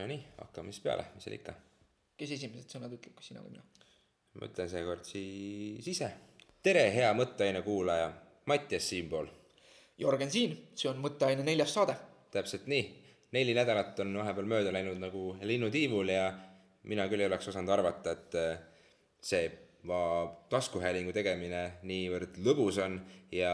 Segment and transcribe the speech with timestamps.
[0.00, 1.54] Nonii, hakkame siis peale, mis seal ikka.
[2.18, 3.62] kes esimesed sõnad ütleb, kas sina või mina?
[4.38, 6.08] ma ütlen seekord siis ise.
[6.62, 8.10] tere, hea mõtteaine kuulaja,
[8.50, 9.26] Mattias siinpool.
[10.00, 11.94] Jörgen siin, see on Mõtteaine neljas saade.
[12.34, 12.84] täpselt nii,
[13.36, 16.24] neli nädalat on vahepeal mööda läinud nagu linnutiivul ja
[16.90, 18.58] mina küll ei oleks osanud arvata, et äh,
[19.22, 19.50] see
[19.86, 22.98] va- taskuhäälingu tegemine niivõrd lõbus on
[23.32, 23.52] ja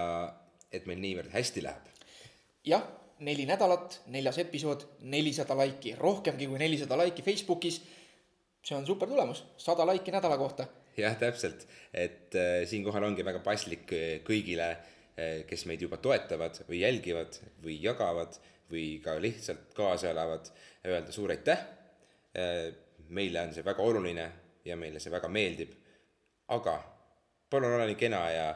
[0.73, 1.84] et meil niivõrd hästi läheb.
[2.64, 2.84] jah,
[3.25, 7.80] neli nädalat, neljas episood, nelisada laiki, rohkemgi kui nelisada laiki Facebookis.
[8.66, 10.66] see on super tulemus, sada laiki nädala kohta.
[10.97, 16.65] jah, täpselt, et äh, siinkohal ongi väga paslik äh, kõigile äh,, kes meid juba toetavad
[16.69, 18.38] või jälgivad või jagavad
[18.71, 20.51] või ka lihtsalt kaasa elavad,
[20.85, 21.62] öelda suur aitäh
[22.37, 22.73] äh,.
[23.09, 24.30] meile on see väga oluline
[24.65, 25.73] ja meile see väga meeldib.
[26.48, 26.79] aga
[27.51, 28.46] palun ole nii kena ja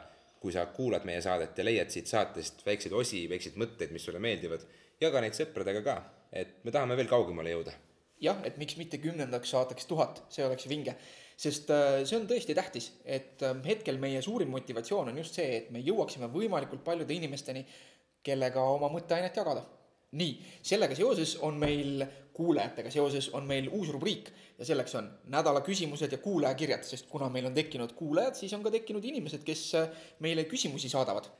[0.40, 4.22] kui sa kuulad meie saadet ja leiad siit saatest väikseid osi, väikseid mõtteid, mis sulle
[4.22, 4.64] meeldivad,
[5.00, 6.00] jaga neid sõpradega ka,
[6.32, 7.76] et me tahame veel kaugemale jõuda
[8.20, 10.96] jah, et miks mitte kümnendaks saateks tuhat, see oleks vinge.
[11.40, 15.48] sest äh, see on tõesti tähtis, et äh, hetkel meie suurim motivatsioon on just see,
[15.56, 17.65] et me jõuaksime võimalikult paljude inimesteni,
[18.22, 19.65] kellega oma mõtteainet jagada.
[20.18, 20.32] Nii,
[20.66, 26.12] sellega seoses on meil, kuulajatega seoses on meil uus rubriik ja selleks on nädala küsimused
[26.12, 30.02] ja kuulajakirjad, sest kuna meil on tekkinud kuulajad, siis on ka tekkinud inimesed, kes äh,
[30.24, 31.30] meile küsimusi saadavad.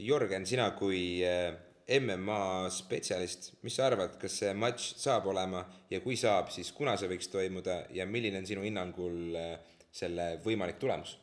[0.00, 1.52] Jörgen, sina kui äh,
[2.00, 6.96] MMA spetsialist, mis sa arvad, kas see matš saab olema ja kui saab, siis kuna
[6.96, 9.58] see võiks toimuda ja milline on sinu hinnangul äh,
[9.92, 11.18] selle võimalik tulemus?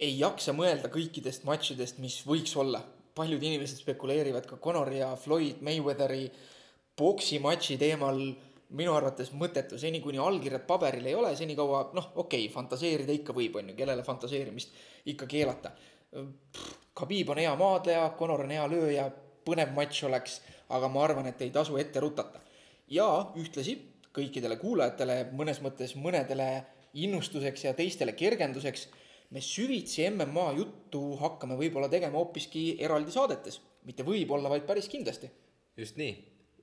[0.00, 2.80] ei jaksa mõelda kõikidest matšidest, mis võiks olla.
[3.14, 6.30] Paljud inimesed spekuleerivad ka Conori ja Floyd Mayweatheri
[6.96, 8.22] poksimatši teemal.
[8.70, 13.34] minu arvates mõttetu, seni kuni allkirjad paberil ei ole, senikaua noh, okei okay,, fantaseerida ikka
[13.34, 14.76] võib, on ju, kellele fantaseerimist
[15.10, 15.72] ikka keelata.
[16.94, 19.08] Khabib on hea maadleja, Conor on hea lööja,
[19.42, 20.38] põnev matš oleks,
[20.70, 22.38] aga ma arvan, et ei tasu ette rutata.
[22.90, 23.08] ja
[23.38, 23.74] ühtlasi
[24.14, 26.48] kõikidele kuulajatele mõnes mõttes mõnedele
[26.94, 28.88] innustuseks ja teistele kergenduseks
[29.30, 33.60] me süvitsi MMA juttu hakkame võib-olla tegema hoopiski eraldi saadetes.
[33.84, 35.30] mitte võib-olla, vaid päris kindlasti.
[35.76, 36.14] just nii,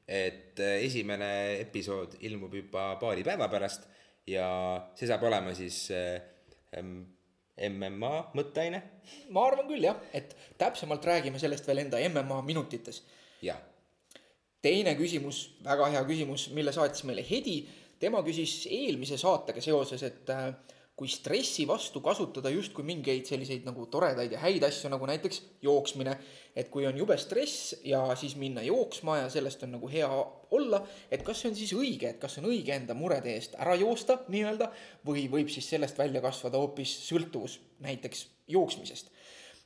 [0.07, 3.87] et äh, esimene episood ilmub juba paari päeva pärast
[4.27, 4.47] ja
[4.95, 6.21] see saab olema siis äh,
[7.69, 8.83] MMA mõtteaine.
[9.33, 13.03] ma arvan küll jah, et täpsemalt räägime sellest veel enda MMA minutites.
[13.41, 13.59] jah,
[14.61, 17.61] teine küsimus, väga hea küsimus, mille saatis meile Hedi.
[17.99, 20.51] tema küsis eelmise saatega seoses, et äh,
[20.97, 26.17] kui stressi vastu kasutada justkui mingeid selliseid nagu toredaid ja häid asju, nagu näiteks jooksmine.
[26.57, 30.09] et kui on jube stress ja siis minna jooksma ja sellest on nagu hea
[30.51, 30.79] olla,
[31.11, 34.23] et kas see on siis õige, et kas on õige enda murede eest ära joosta
[34.27, 34.71] nii-öelda
[35.05, 39.13] või võib siis sellest välja kasvada hoopis sõltuvus näiteks jooksmisest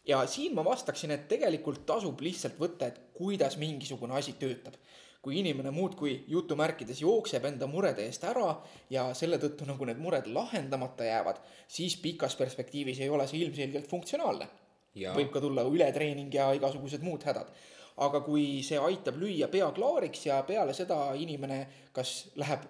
[0.05, 4.75] ja siin ma vastaksin, et tegelikult tasub lihtsalt võtta, et kuidas mingisugune asi töötab.
[5.21, 8.55] Kui inimene muudkui jutumärkides jookseb enda murede eest ära
[8.89, 11.37] ja selle tõttu nagu need mured lahendamata jäävad,
[11.67, 14.47] siis pikas perspektiivis ei ole see ilmselgelt funktsionaalne.
[15.15, 17.53] Võib ka tulla ületreening ja igasugused muud hädad.
[18.01, 21.57] aga kui see aitab lüüa pea klaariks ja peale seda inimene
[21.93, 22.63] kas läheb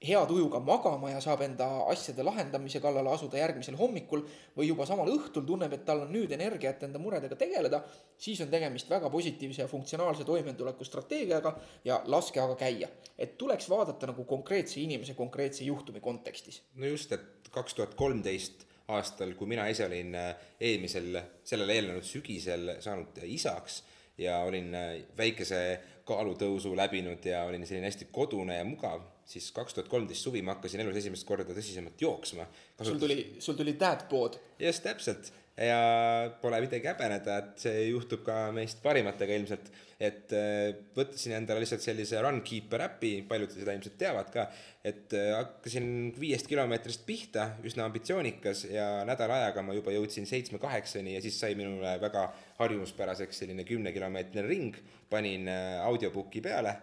[0.00, 4.22] hea tujuga magama ja saab enda asjade lahendamise kallale asuda järgmisel hommikul
[4.56, 7.82] või juba samal õhtul tunneb, et tal on nüüd energiat enda muredega tegeleda,
[8.16, 11.52] siis on tegemist väga positiivse ja funktsionaalse toimetuleku strateegiaga
[11.84, 12.88] ja laske aga käia.
[13.18, 16.62] et tuleks vaadata nagu konkreetse inimese konkreetse juhtumi kontekstis.
[16.74, 22.06] no just, et kaks tuhat kolmteist aastal, kui mina ise olin äh, eelmisel, sellele eelnenud
[22.06, 23.82] sügisel saanud isaks
[24.18, 29.76] ja olin äh, väikese kaalutõusu läbinud ja olin selline hästi kodune ja mugav, siis kaks
[29.76, 32.46] tuhat kolmteist suvi ma hakkasin elus esimest korda tõsisemalt jooksma.
[32.82, 34.40] sul tuli, sul tuli dad bod.
[34.58, 39.70] just täpselt ja pole midagi häbeneda, et see juhtub ka meist parimatega ilmselt.
[40.00, 44.46] et äh, võtsin endale lihtsalt sellise Runkeeper äpi, paljud seda ilmselt teavad ka.
[44.84, 51.18] et äh, hakkasin viiest kilomeetrist pihta, üsna ambitsioonikas ja nädala ajaga ma juba jõudsin seitsme-kaheksani
[51.18, 52.30] ja siis sai minule väga
[52.62, 54.80] harjumuspäraseks selline kümnekilomeetrine ring.
[55.10, 56.76] panin äh, audiobook'i peale,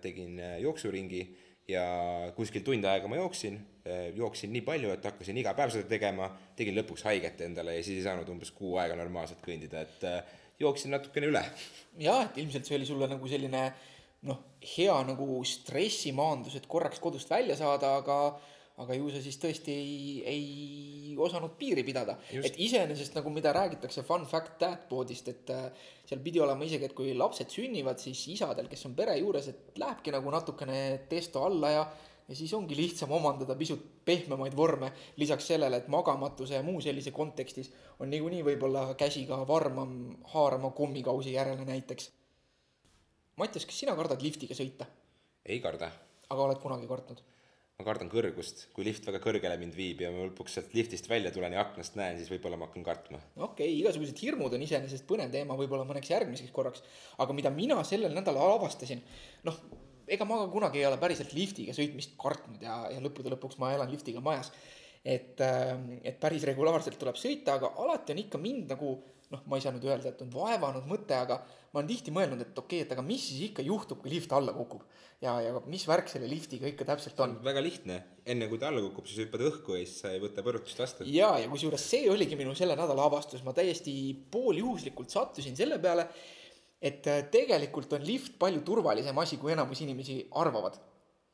[0.00, 1.22] tegin jooksuringi
[1.68, 1.84] ja
[2.36, 3.58] kuskil tund aega ma jooksin,
[4.14, 6.28] jooksin nii palju, et hakkasin iga päev seda tegema,
[6.58, 10.36] tegin lõpuks haiget endale ja siis ei saanud umbes kuu aega normaalselt kõndida, et äh,
[10.62, 11.42] jooksin natukene üle.
[11.98, 13.64] jah, et ilmselt see oli sulle nagu selline
[14.26, 14.42] noh,
[14.76, 18.18] hea nagu stressimaandus, et korraks kodust välja saada, aga
[18.82, 22.18] aga ju sa siis tõesti ei, ei osanud piiri pidada.
[22.32, 26.96] et iseenesest nagu mida räägitakse fun fact dadboard'ist, et äh, seal pidi olema isegi, et
[26.96, 31.72] kui lapsed sünnivad, siis isadel, kes on pere juures, et lähebki nagu natukene testo alla
[31.72, 31.86] ja
[32.26, 37.12] ja siis ongi lihtsam omandada pisut pehmemaid vorme, lisaks sellele, et magamatuse ja muu sellise
[37.14, 37.70] kontekstis
[38.02, 39.92] on niikuinii võib-olla käsi ka varmam
[40.32, 42.10] haarama kommikausi järele näiteks
[43.36, 44.88] Mattias, kas sina kardad liftiga sõita,
[45.44, 45.92] ei karda
[46.30, 47.22] aga oled kunagi kartnud?
[47.76, 51.28] Ma kardan kõrgust, kui lift väga kõrgele mind viib ja ma lõpuks sealt liftist välja
[51.32, 53.20] tulen ja aknast näen, siis võib-olla ma hakkan kartma.
[53.36, 56.84] okei okay,, igasugused hirmud on iseenesest põnev teema võib-olla mõneks järgmiseks korraks,
[57.20, 59.02] aga mida mina sellel nädalal avastasin,
[59.44, 59.58] noh,
[60.08, 63.74] ega ma ka kunagi ei ole päriselt liftiga sõitmist kartnud ja, ja lõppude lõpuks ma
[63.76, 64.52] elan liftiga majas.
[65.04, 65.38] et,
[66.02, 68.96] et päris regulaarselt tuleb sõita, aga alati on ikka mind nagu
[69.32, 71.40] noh, ma ei saa nüüd öelda, et on vaevanud mõte, aga
[71.72, 74.32] ma olen tihti mõelnud, et okei okay,, et aga mis siis ikka juhtub, kui lift
[74.36, 74.86] alla kukub.
[75.22, 77.36] ja, ja mis värk selle liftiga ikka täpselt on.
[77.44, 80.44] väga lihtne, enne kui ta alla kukub, siis hüppad õhku ja siis sa ei võta
[80.46, 81.06] põrutust vastu.
[81.10, 83.94] ja, ja kusjuures see oligi minu selle nädala avastus, ma täiesti
[84.30, 86.06] pooljuhuslikult sattusin selle peale,
[86.80, 90.78] et äh, tegelikult on lift palju turvalisem asi, kui enamus inimesi arvavad.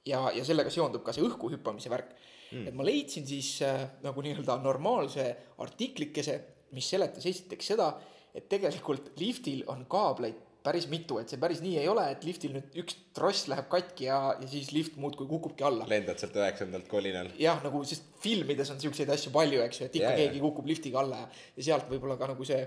[0.06, 2.17] ja, ja sellega seondub ka see õhku hüppamise värk
[2.53, 2.67] mm..
[2.69, 5.27] et ma leidsin siis äh, nagu nii-öelda normaalse
[5.62, 6.38] artiklikese,
[6.77, 7.93] mis seletas esiteks seda,
[8.35, 12.55] et tegelikult liftil on kaableid päris mitu, et see päris nii ei ole, et liftil
[12.55, 15.87] nüüd üks tross läheb katki ja, ja siis lift muudkui kukubki alla.
[15.91, 17.33] lendad sealt üheksandalt kolinal.
[17.41, 20.21] jah, nagu sest filmides on siukseid asju palju, eks ju, et ikka jaa.
[20.23, 22.63] keegi kukub liftiga alla ja, ja sealt võib-olla ka nagu see,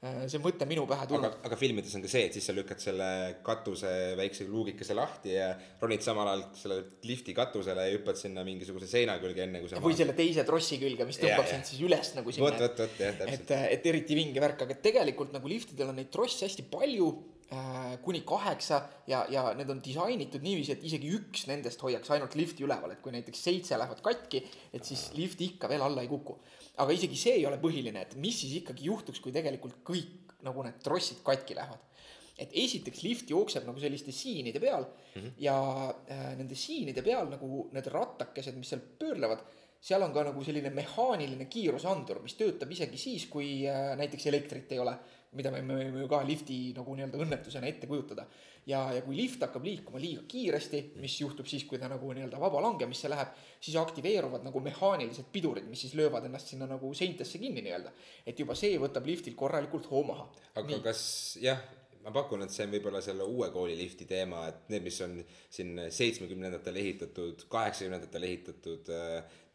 [0.00, 3.08] see mõte minu pähe tulnud., aga filmides on ka see, et siis sa lükkad selle
[3.44, 5.50] katuse väikse luugikese lahti ja
[5.82, 9.82] ronid samal ajal selle lifti katusele ja hüppad sinna mingisuguse seina külge, enne kui sa
[9.84, 11.50] või selle teise trossi külge, mis tõmbab jaa.
[11.52, 12.48] sind siis üles nagu vot, sinna.
[12.48, 13.52] vot, vot jah, täpselt.
[13.58, 17.10] et, et eriti vinge värk, aga tegelikult nagu liftidel on neid trosse hästi palju
[17.52, 18.80] äh,, kuni kaheksa
[19.10, 23.04] ja, ja need on disainitud niiviisi, et isegi üks nendest hoiaks ainult lifti üleval, et
[23.04, 26.40] kui näiteks seitse lähevad katki, et siis lift ikka veel alla ei kuku.
[26.80, 30.64] Aga isegi see ei ole põhiline, et mis siis ikkagi juhtuks, kui tegelikult kõik nagu
[30.64, 31.86] need trossid katki lähevad.
[32.40, 35.32] et esiteks lift jookseb nagu selliste siinide peal mm -hmm.
[35.44, 35.56] ja
[36.10, 39.42] äh, nende siinide peal nagu need rattakesed, mis seal pöörlevad,
[39.80, 44.72] seal on ka nagu selline mehaaniline kiirusandur, mis töötab isegi siis, kui äh, näiteks elektrit
[44.72, 44.96] ei ole,
[45.32, 48.26] mida me me võime ju ka lifti nagu nii-öelda õnnetusena ette kujutada.
[48.66, 52.40] ja, ja kui lift hakkab liikuma liiga kiiresti, mis juhtub siis, kui ta nagu nii-öelda
[52.40, 57.38] vaba langemisse läheb, siis aktiveeruvad nagu mehaanilised pidurid, mis siis löövad ennast sinna nagu seintesse
[57.38, 57.92] kinni nii-öelda.
[58.26, 60.28] et juba see võtab liftil korralikult hoo maha.
[60.54, 60.82] aga Nii.
[60.84, 61.02] kas
[61.40, 61.60] jah,
[62.04, 65.18] ma pakun, et see on võib-olla selle uue kooli lifti teema, et need, mis on
[65.52, 68.92] siin seitsmekümnendatel ehitatud, kaheksakümnendatel ehitatud,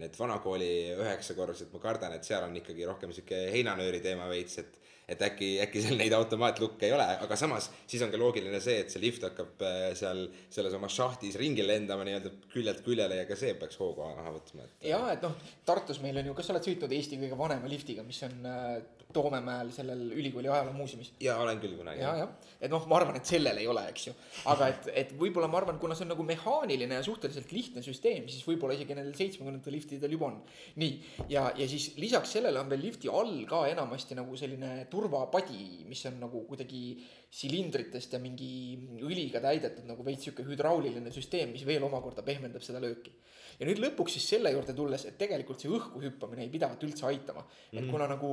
[0.02, 4.60] need vana kooli üheksakorrused, ma kardan, et seal on ikkagi rohkem sihuke heinanööri teema veits,
[4.62, 8.60] et et äkki, äkki seal neid automaatlukke ei ole, aga samas siis on ka loogiline
[8.64, 13.22] see, et see lift hakkab äh, seal selles oma šahtis ringi lendama nii-öelda küljelt küljele
[13.22, 15.36] ja ka see peaks hoogu maha võtma, et ja et noh,
[15.66, 18.78] Tartus meil on ju, kas sa oled sõitnud Eesti kõige vanema liftiga, mis on äh,
[19.16, 21.14] Toomemäel sellel ülikooli ajaloomuuseumis?
[21.24, 24.10] ja olen küll kunagi ja, jah, et noh, ma arvan, et sellel ei ole, eks
[24.10, 24.16] ju,
[24.52, 28.26] aga et, et võib-olla ma arvan, kuna see on nagu mehaaniline ja suhteliselt lihtne süsteem,
[28.32, 30.42] siis võib-olla isegi nendel seitsmekümnendate liftidel juba on.
[30.82, 30.98] nii,
[31.32, 36.06] ja, ja siis lisaks sellele on veel lifti all ka enamasti nagu selline turvapadi, mis
[36.08, 36.96] on nagu kuidagi
[37.36, 38.50] silindritest ja mingi
[39.04, 43.12] õliga täidetud nagu veits sihuke hüdrauliline süsteem, mis veel omakorda pehmendab seda lööki.
[43.60, 47.06] ja nüüd lõpuks siis selle juurde tulles, et tegelikult see õhku hüppamine ei pidavat üldse
[47.12, 48.32] aitama, et kuna nagu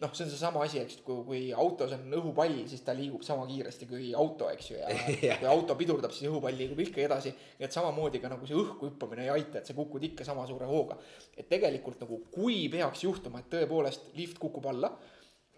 [0.00, 3.44] noh, see on seesama asi, eks, kui, kui autos on õhupall, siis ta liigub sama
[3.48, 7.32] kiiresti kui auto, eks ju, ja kui auto pidurdab, siis õhupall liigub ikka edasi.
[7.58, 10.46] nii et samamoodi ka nagu see õhku hüppamine ei aita, et sa kukud ikka sama
[10.48, 10.96] suure hooga.
[11.36, 14.94] et tegelikult nagu, kui peaks juhtuma, et tõepoolest lift kukub alla,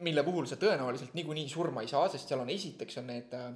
[0.03, 3.49] mille puhul sa tõenäoliselt niikuinii surma ei saa, sest seal on esiteks on need äh,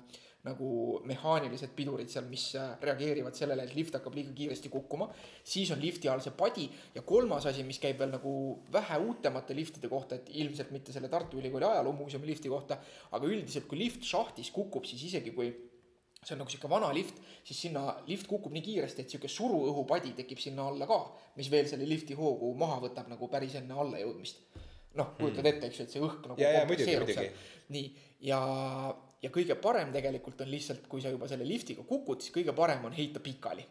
[0.47, 5.09] nagu mehaanilised pidurid seal, mis äh, reageerivad sellele, et lift hakkab liiga kiiresti kukkuma.
[5.45, 8.33] siis on lifti all see padi ja kolmas asi, mis käib veel nagu
[8.73, 12.79] vähe uutemate liftide kohta, et ilmselt mitte selle Tartu Ülikooli ajaloomuuseumi lifti kohta,
[13.13, 15.51] aga üldiselt, kui lift šahtis kukub, siis isegi kui
[16.27, 20.15] see on nagu sihuke vana lift, siis sinna lift kukub nii kiiresti, et sihuke suruõhupadi
[20.23, 20.99] tekib sinna alla ka,
[21.39, 24.43] mis veel selle lifti hoogu maha võtab nagu päris enne allajõudmist.
[24.99, 27.47] noh, kujutad ette, eks ju, et see õhk nagu muidugi, kompenseerub seal.
[27.75, 27.87] nii,
[28.29, 28.41] ja,
[29.23, 32.85] ja kõige parem tegelikult on lihtsalt, kui sa juba selle liftiga kukud, siis kõige parem
[32.89, 33.67] on heita pikali.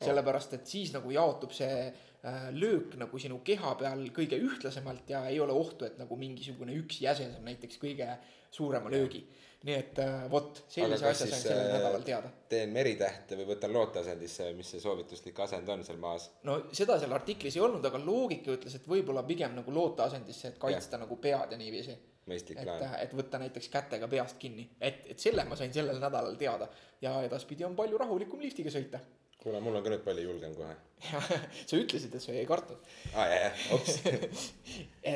[0.00, 5.26] sellepärast, et siis nagu jaotub see äh, löök nagu sinu keha peal kõige ühtlasemalt ja
[5.28, 8.08] ei ole ohtu, et nagu mingisugune üks jäse saab näiteks kõige
[8.50, 9.26] suurema löögi.
[9.68, 12.30] Nii et äh, vot, sellise asja sain sellel äh, nädalal teada.
[12.48, 16.30] teen meritähte või võtan looteasendisse, mis see soovituslik asend on seal maas.
[16.48, 20.62] no seda seal artiklis ei olnud, aga loogika ütles, et võib-olla pigem nagu looteasendisse, et
[20.62, 21.04] kaitsta ja.
[21.04, 21.98] nagu pead ja niiviisi.
[22.30, 26.00] mõistlik et plaan., et võtta näiteks kätega peast kinni, et, et selle ma sain sellel
[26.00, 26.70] nädalal teada
[27.04, 29.02] ja edaspidi on palju rahulikum liftiga sõita.
[29.42, 30.76] kuule, mul on ka nüüd palju julgem kohe.
[31.68, 32.80] sa ütlesid, et sa ei kartnud.
[33.14, 33.94] aa, jaa, jaa, ops.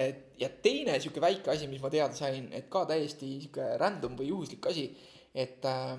[0.00, 4.16] et ja teine sihuke väike asi, mis ma teada sain, et ka täiesti sihuke random
[4.20, 4.88] või juhuslik asi,
[5.36, 5.96] et äh,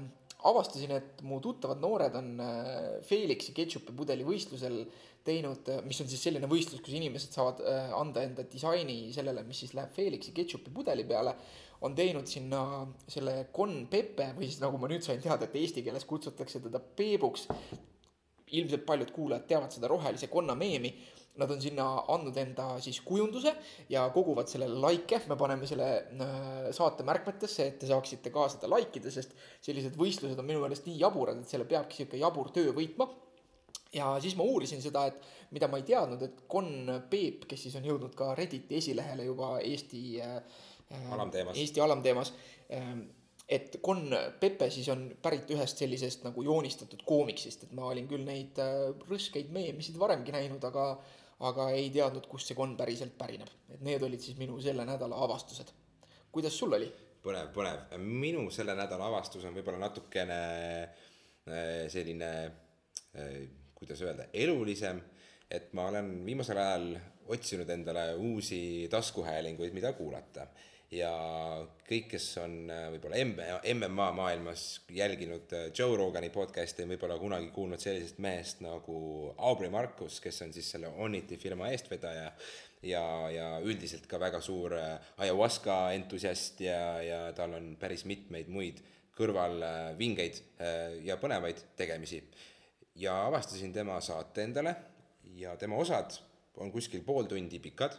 [0.49, 4.81] avastasin, et mu tuttavad noored on äh, Felixi ketšupi pudeli võistlusel
[5.25, 9.63] teinud, mis on siis selline võistlus, kus inimesed saavad äh, anda enda disaini sellele, mis
[9.63, 11.33] siis läheb Felixi ketšupi pudeli peale,
[11.85, 15.85] on teinud sinna selle Con Pepe või siis nagu ma nüüd sain teada, et eesti
[15.85, 17.49] keeles kutsutakse teda Peebuks
[18.51, 20.93] ilmselt paljud kuulajad teavad seda rohelise konna meemi.
[21.35, 23.51] Nad on sinna andnud enda siis kujunduse
[23.91, 28.69] ja koguvad sellele likee, me paneme selle äh, saate märkmetesse, et te saaksite ka seda
[28.71, 29.35] like ida, sest
[29.65, 33.09] sellised võistlused on minu meelest nii jaburad, et selle peabki sihuke jabur töö võitma.
[33.95, 35.19] ja siis ma uurisin seda, et
[35.51, 36.71] mida ma ei teadnud, et Con
[37.09, 40.39] Peep, kes siis on jõudnud ka Redditi esilehele juba Eesti äh,
[41.11, 41.57] Alamteemas.
[41.57, 42.33] Eesti alamteemas
[42.71, 43.01] ähm,
[43.47, 44.09] et Con
[44.39, 48.89] Pepe siis on pärit ühest sellisest nagu joonistatud koomiksist, et ma olin küll neid äh,
[49.09, 50.89] rõskeid meemisid varemgi näinud, aga
[51.45, 53.49] aga ei teadnud, kust see Con päriselt pärineb.
[53.69, 55.71] et need olid siis minu selle nädala avastused.
[56.31, 56.89] kuidas sul oli?
[57.23, 57.97] põnev, põnev.
[57.99, 60.39] minu selle nädala avastus on võib-olla natukene
[60.83, 62.31] äh, selline,
[63.75, 65.01] kuidas öelda, elulisem.
[65.51, 66.95] et ma olen viimasel ajal
[67.35, 70.47] otsinud endale uusi taskuhäälinguid, mida kuulata
[70.95, 71.11] ja
[71.85, 77.17] kõik, kes on äh, võib-olla M- MMA maailmas jälginud äh, Joe Rogani podcast'i, on võib-olla
[77.21, 78.97] kunagi kuulnud sellisest mehest nagu
[79.35, 82.31] Aubrey Marcus, kes on siis selle Onity firma eestvedaja
[82.85, 88.51] ja, ja üldiselt ka väga suur äh, ayahuasca entusiast ja, ja tal on päris mitmeid
[88.51, 88.81] muid
[89.15, 89.61] kõrval
[89.99, 92.23] vingeid äh, ja põnevaid tegemisi.
[92.95, 94.75] ja avastasin tema saate endale
[95.35, 96.15] ja tema osad
[96.63, 97.97] on kuskil pool tundi pikad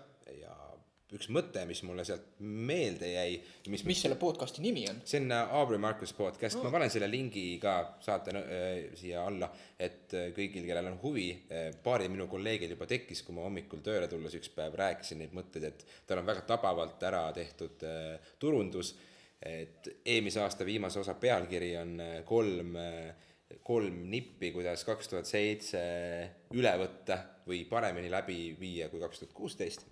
[1.16, 3.38] üks mõte, mis mulle sealt meelde jäi,
[3.72, 5.00] mis mis selle podcast'i nimi on?
[5.08, 8.68] see on äh, Aubrey Marcus podcast, ma panen selle lingi ka saate äh,
[8.98, 13.36] siia alla, et äh, kõigil, kellel on huvi äh,, paaril minu kolleegil juba tekkis, kui
[13.36, 17.26] ma hommikul tööle tulles üks päev rääkisin neid mõtteid, et tal on väga tabavalt ära
[17.36, 18.94] tehtud äh, turundus,
[19.42, 23.14] et eelmise aasta viimase osa pealkiri on äh, kolm äh,
[23.66, 25.82] kolm nippi, kuidas kaks tuhat seitse
[26.56, 29.86] üle võtta või paremini läbi viia kui kaks tuhat kuusteist.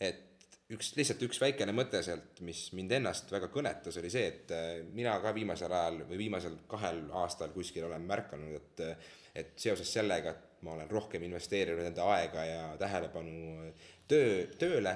[0.00, 0.33] et
[0.72, 4.70] üks, lihtsalt üks väikene mõte sealt, mis mind ennast väga kõnetas, oli see, et äh,
[4.96, 8.86] mina ka viimasel ajal või viimasel kahel aastal kuskil olen märganud, et
[9.34, 13.72] et seoses sellega, et ma olen rohkem investeerinud enda aega ja tähelepanu
[14.06, 14.92] töö, tööle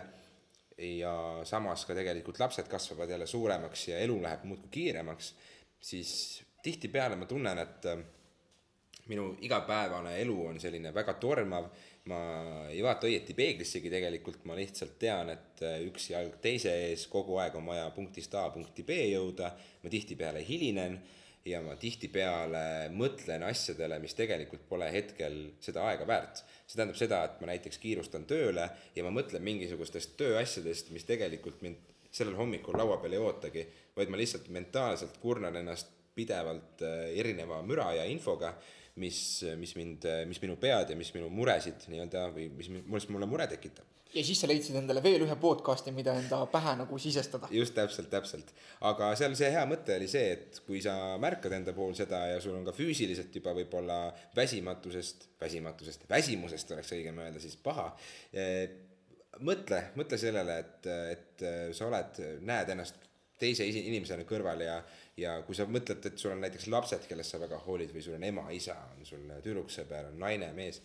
[0.79, 1.15] ja
[1.49, 5.33] samas ka tegelikult lapsed kasvavad jälle suuremaks ja elu läheb muudkui kiiremaks,
[5.81, 6.13] siis
[6.63, 8.05] tihtipeale ma tunnen, et äh,
[9.09, 11.71] minu igapäevane elu on selline väga tormav,
[12.09, 12.21] ma
[12.73, 17.39] ei vaata õieti peeglissegi tegelikult, ma lihtsalt tean, et äh, üks jalg teise ees, kogu
[17.43, 20.99] aeg on vaja punktist A punkti B jõuda, ma tihtipeale hilinen
[21.49, 26.43] ja ma tihtipeale mõtlen asjadele, mis tegelikult pole hetkel seda aega väärt.
[26.67, 31.63] see tähendab seda, et ma näiteks kiirustan tööle ja ma mõtlen mingisugustest tööasjadest, mis tegelikult
[31.65, 33.65] mind sellel hommikul laua peal ei ootagi,
[33.97, 38.55] vaid ma lihtsalt mentaalselt kurnan ennast pidevalt äh, erineva müra ja infoga,
[39.01, 39.21] mis,
[39.59, 43.47] mis mind, mis minu pead ja mis minu muresid nii-öelda või mis, mis mulle mure
[43.51, 43.87] tekitab.
[44.15, 47.51] ja siis sa leidsid endale veel ühe podcast'i, mida enda pähe nagu sisestada.
[47.55, 48.53] just täpselt, täpselt.
[48.91, 52.43] aga seal see hea mõte oli see, et kui sa märkad enda puhul seda ja
[52.45, 54.01] sul on ka füüsiliselt juba võib-olla
[54.37, 57.91] väsimatusest, väsimatusest, väsimusest oleks õigem öelda siis paha
[58.33, 58.69] eh,
[59.45, 61.45] mõtle, mõtle sellele, et, et
[61.77, 63.07] sa oled, näed ennast
[63.39, 64.79] teise inimesena kõrval ja,
[65.19, 68.17] ja kui sa mõtled, et sul on näiteks lapsed, kellest sa väga hoolid või sul
[68.19, 70.81] on ema, isa, on sul tüdruksõber, on naine, mees,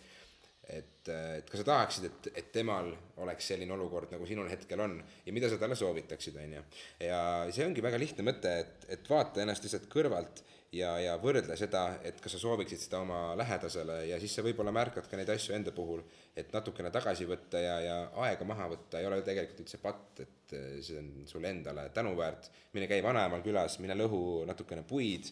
[0.70, 2.94] et, et kas sa tahaksid, et, et temal
[3.24, 6.66] oleks selline olukord, nagu sinul hetkel on ja mida sa talle soovitaksid, on ju.
[7.04, 7.20] ja
[7.52, 10.44] see ongi väga lihtne mõte, et, et vaata ennast lihtsalt kõrvalt
[10.74, 14.74] ja, ja võrdle seda, et kas sa sooviksid seda oma lähedasele ja siis sa võib-olla
[14.76, 16.02] märkad ka neid asju enda puhul,
[16.36, 20.24] et natukene tagasi võtta ja, ja aega maha võtta ei ole ju tegelikult üldse patt,
[20.24, 22.50] et eh, see on sulle endale tänuväärt.
[22.74, 25.30] mine käi vanaemal külas, mine lõhu natukene puid,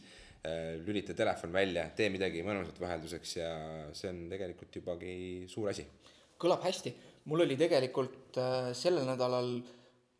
[0.86, 3.52] lülita telefon välja, tee midagi mõnusat vahelduseks ja
[3.94, 5.14] see on tegelikult jubagi
[5.52, 5.86] suur asi.
[6.42, 6.96] kõlab hästi,
[7.30, 9.60] mul oli tegelikult äh, sellel nädalal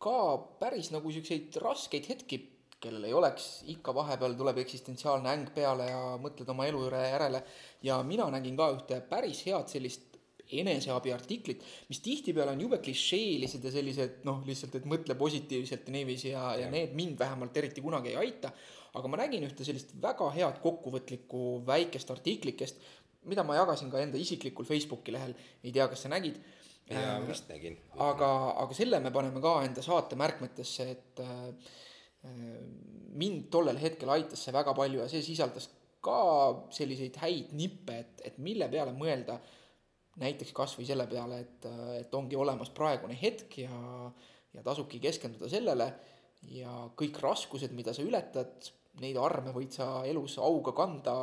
[0.02, 0.18] ka
[0.60, 2.38] päris nagu siukseid raskeid hetki,
[2.82, 7.42] kellel ei oleks, ikka vahepeal tuleb eksistentsiaalne äng peale ja mõtled oma elu järele
[7.86, 10.12] ja mina nägin ka ühte päris head sellist
[10.52, 16.32] eneseabiartiklit, mis tihtipeale on jube klišeelised ja sellised noh, lihtsalt, et mõtle positiivselt ja niiviisi
[16.32, 18.52] ja, ja need mind vähemalt eriti kunagi ei aita.
[18.98, 22.82] Aga ma nägin ühte sellist väga head kokkuvõtlikku väikest artiklikest,
[23.30, 25.32] mida ma jagasin ka enda isiklikul Facebooki lehel,
[25.62, 26.40] ei tea, kas sa nägid.
[26.92, 27.78] ja vist nägin.
[27.96, 28.28] aga,
[28.64, 31.72] aga selle me paneme ka enda saate märkmetesse, et äh,
[33.16, 35.70] mind tollel hetkel aitas see väga palju ja see sisaldas
[36.02, 36.18] ka
[36.74, 39.38] selliseid häid nippe, et, et mille peale mõelda
[40.20, 41.68] näiteks kasvõi selle peale, et,
[42.02, 43.78] et ongi olemas praegune hetk ja,
[44.52, 45.88] ja tasubki keskenduda sellele
[46.50, 51.16] ja kõik raskused, mida sa ületad, neid arme võid sa elus auga kanda,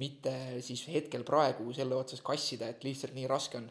[0.00, 0.32] mitte
[0.64, 3.68] siis hetkel praegu selle otsas kassida, et lihtsalt nii raske on.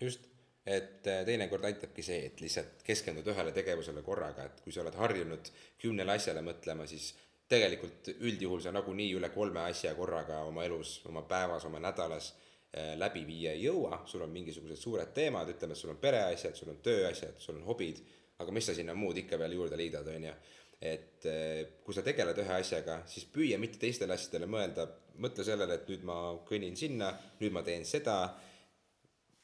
[0.00, 0.28] just,
[0.66, 4.98] et äh, teinekord aitabki see, et lihtsalt keskendud ühele tegevusele korraga, et kui sa oled
[4.98, 5.50] harjunud
[5.82, 7.12] kümnele asjale mõtlema, siis
[7.50, 12.94] tegelikult üldjuhul sa nagunii üle kolme asja korraga oma elus, oma päevas, oma nädalas äh,
[12.98, 16.72] läbi viia ei jõua, sul on mingisugused suured teemad, ütleme, et sul on pereasjad, sul
[16.72, 18.02] on tööasjad, sul on hobid,
[18.42, 20.34] aga mis sa sinna muud ikka veel juurde liidad, on ju.
[20.82, 24.88] Et äh, kui sa tegeled ühe asjaga, siis püüa mitte teistele asjadele mõelda,
[25.22, 26.16] mõtle sellele, et nüüd ma
[26.48, 28.16] kõnnin sinna, nüüd ma teen seda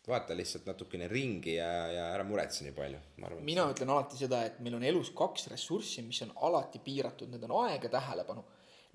[0.08, 3.44] vaata lihtsalt natukene ringi ja, ja ära muretse nii palju, ma arvan.
[3.44, 7.44] mina ütlen alati seda, et meil on elus kaks ressurssi, mis on alati piiratud, need
[7.46, 8.44] on aeg ja tähelepanu.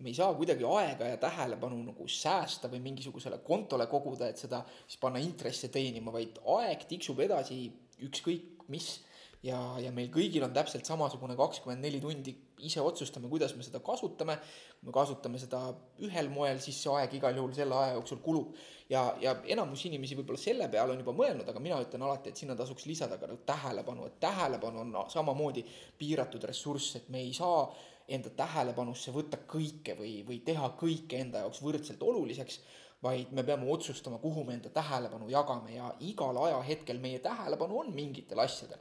[0.03, 4.63] me ei saa kuidagi aega ja tähelepanu nagu säästa või mingisugusele kontole koguda, et seda
[4.87, 7.61] siis panna intresse teenima, vaid aeg tiksub edasi
[8.03, 8.97] ükskõik mis
[9.43, 12.33] ja, ja meil kõigil on täpselt samasugune kakskümmend neli tundi,
[12.63, 14.37] ise otsustame, kuidas me seda kasutame.
[14.79, 15.61] kui me kasutame seda
[16.05, 18.53] ühel moel, siis see aeg igal juhul selle aja jooksul kulub.
[18.89, 22.39] ja, ja enamus inimesi võib-olla selle peale on juba mõelnud, aga mina ütlen alati, et
[22.39, 25.65] sinna tasuks lisada ka nagu tähelepanu, et tähelepanu on samamoodi
[25.97, 27.67] piiratud ressurss, et me ei saa
[28.07, 32.59] enda tähelepanusse võtta kõike või, või teha kõike enda jaoks võrdselt oluliseks
[33.03, 37.89] vaid me peame otsustama, kuhu me enda tähelepanu jagame ja igal ajahetkel meie tähelepanu on
[37.95, 38.79] mingitel asjadel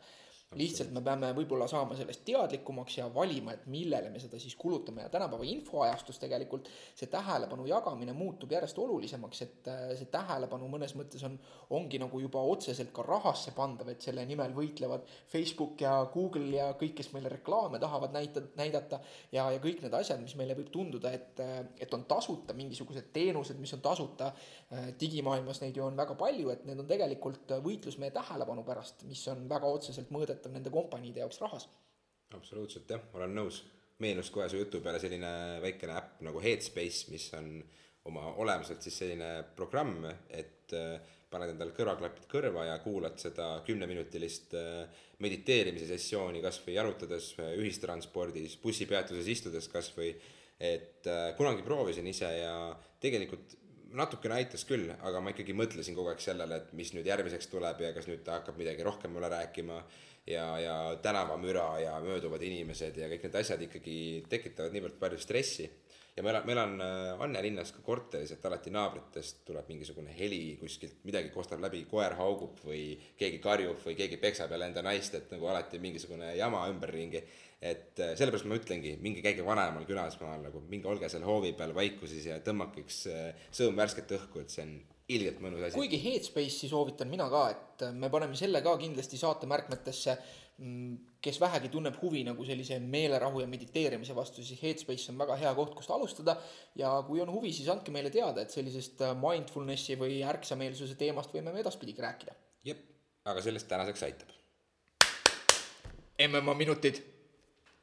[0.59, 5.05] lihtsalt me peame võib-olla saama sellest teadlikumaks ja valima, et millele me seda siis kulutame.
[5.07, 10.95] Ja tänapäeva infoajastus tegelikult see tähelepanu jagamine muutub järjest olulisemaks, et äh, see tähelepanu mõnes
[10.99, 11.39] mõttes on,
[11.73, 16.71] ongi nagu juba otseselt ka rahasse pandav, et selle nimel võitlevad Facebook ja Google ja
[16.79, 19.01] kõik, kes meile reklaame tahavad näita, näidata
[19.33, 23.13] ja, ja kõik need asjad, mis meile võib tunduda, et, äh, et on tasuta, mingisugused
[23.15, 24.33] teenused, mis on tasuta,
[25.01, 29.21] digimaailmas neid ju on väga palju, et need on tegelikult võitlus meie tähelepanu pärast, mis
[29.29, 31.69] on väga otseselt mõõdetav nende kompaniide jaoks rahas.
[32.33, 33.63] absoluutselt jah, olen nõus.
[33.99, 37.63] meenus kohe su jutu peale selline väikene äpp nagu Headspace, mis on
[38.11, 40.99] oma olemuselt siis selline programm, et äh,
[41.33, 47.55] paned endale kõrvaklapid kõrva ja kuulad seda kümneminutilist äh, mediteerimise sessiooni kas või jalutades äh,
[47.61, 50.15] ühistranspordis, bussipeatuses istudes kas või
[50.63, 52.55] et kunagi proovisin ise ja
[53.03, 53.57] tegelikult
[53.97, 57.83] natukene aitas küll, aga ma ikkagi mõtlesin kogu aeg sellele, et mis nüüd järgmiseks tuleb
[57.85, 59.79] ja kas nüüd ta hakkab midagi rohkem mulle rääkima
[60.27, 63.97] ja, ja tänavamüra ja mööduvad inimesed ja kõik need asjad ikkagi
[64.31, 65.69] tekitavad niivõrd palju stressi.
[66.17, 70.13] ja ma elan, ma elan äh, Anne linnas ka korteris, et alati naabritest tuleb mingisugune
[70.17, 74.85] heli kuskilt, midagi kostab läbi, koer haugub või keegi karjub või keegi peksab jälle enda
[74.85, 77.25] naist, et nagu alati mingisugune jama ümberringi
[77.63, 81.53] et äh, sellepärast ma ütlengi, minge käige vanaemal külas, ma nagu, minge olge seal hoovi
[81.59, 84.73] peal vaikuses ja tõmmake üks äh, sõõm värsket õhku, et see on
[85.13, 85.79] ilgelt mõnus asi.
[85.79, 90.17] kuigi Headspace'i soovitan mina ka, et äh, me paneme selle ka kindlasti saate märkmetesse.
[90.63, 95.39] Mm, kes vähegi tunneb huvi nagu sellise meelerahu ja mediteerimise vastu, siis Headspace on väga
[95.41, 96.37] hea koht, kust alustada.
[96.79, 101.55] ja kui on huvi, siis andke meile teada, et sellisest mindfulness'i või ärksameelsuse teemast võime
[101.55, 102.37] me edaspidigi rääkida.
[102.69, 102.85] jep,
[103.25, 104.37] aga sellest tänaseks aitab.
[106.23, 107.01] MMA minutid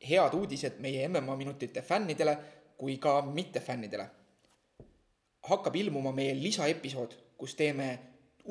[0.08, 2.38] head uudised meie MMA minutite fännidele
[2.80, 4.10] kui ka mittefännidele.
[5.50, 7.88] hakkab ilmuma meie lisaepisood, kus teeme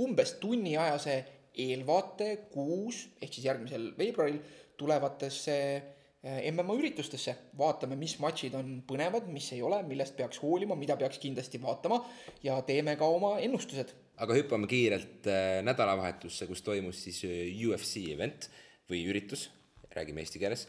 [0.00, 1.14] umbes tunniajase
[1.54, 4.38] eelvaate kuus ehk siis järgmisel veebruaril
[4.80, 10.76] tulevatesse eh, MMA üritustesse, vaatame, mis matšid on põnevad, mis ei ole, millest peaks hoolima,
[10.80, 12.00] mida peaks kindlasti vaatama
[12.42, 13.94] ja teeme ka oma ennustused.
[14.16, 17.22] aga hüppame kiirelt äh, nädalavahetusse, kus toimus siis
[17.68, 18.50] UFC event
[18.90, 19.48] või üritus,
[19.94, 20.68] räägime eesti keeles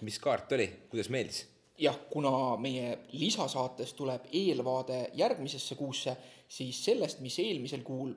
[0.00, 1.44] mis kaart oli, kuidas meeldis?
[1.78, 6.16] jah, kuna meie lisasaates tuleb eelvaade järgmisesse kuusse,
[6.48, 8.12] siis sellest, mis eelmisel kuul,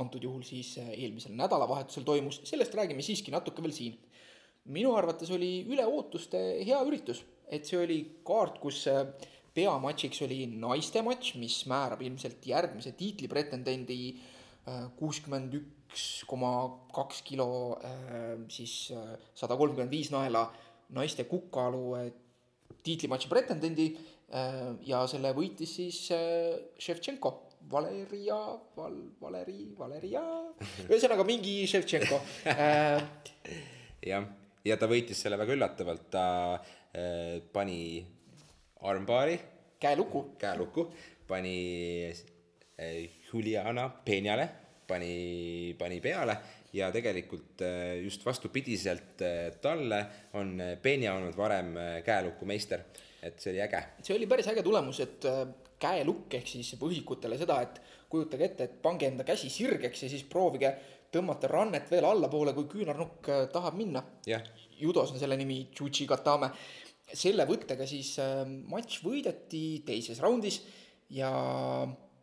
[0.00, 3.98] antud juhul siis äh, eelmisel nädalavahetusel toimus, sellest räägime siiski natuke veel siin.
[4.64, 9.04] minu arvates oli üle ootuste hea üritus, et see oli kaart, kus äh,
[9.52, 16.54] peamatšiks oli naiste matš, mis määrab ilmselt järgmise tiitlipretendendi äh, kuuskümmend üks koma
[16.94, 17.76] kaks kilo
[18.48, 18.86] siis
[19.36, 20.46] sada kolmkümmend viis naela
[20.96, 21.96] naiste Kukalu
[22.82, 27.32] tiitlimatši pretendendi äh, ja selle võitis siis äh, Ševtšenko.
[27.70, 28.36] Valeria,
[28.74, 30.22] Val-, Valeri, Valeria,
[30.88, 32.18] ühesõnaga mingi Ševtšenko
[32.50, 33.04] äh,
[34.10, 34.26] jah,
[34.66, 36.24] ja ta võitis selle väga üllatavalt, ta
[36.58, 38.02] äh, pani
[38.82, 39.38] armbaari.
[39.78, 40.24] käelukku.
[40.42, 40.88] käelukku,
[41.30, 41.54] pani
[42.10, 42.98] äh,
[43.30, 44.48] Juliana Penjale,
[44.90, 46.36] pani, pani peale
[46.72, 50.04] ja tegelikult äh, just vastupidiselt äh, talle
[50.38, 52.86] on Benja olnud varem käelukku meister,
[53.22, 53.82] et see oli äge.
[54.02, 55.28] see oli päris äge tulemus, et
[55.82, 57.80] käelukk ehk siis põhikutele seda, et
[58.12, 60.74] kujutage ette, et pange enda käsi sirgeks ja siis proovige
[61.12, 64.02] tõmmata rannet veel allapoole, kui küünarnukk tahab minna.
[64.80, 65.66] judos on selle nimi
[67.12, 68.14] selle võttega siis
[68.72, 70.62] matš võideti teises raundis
[71.12, 71.28] ja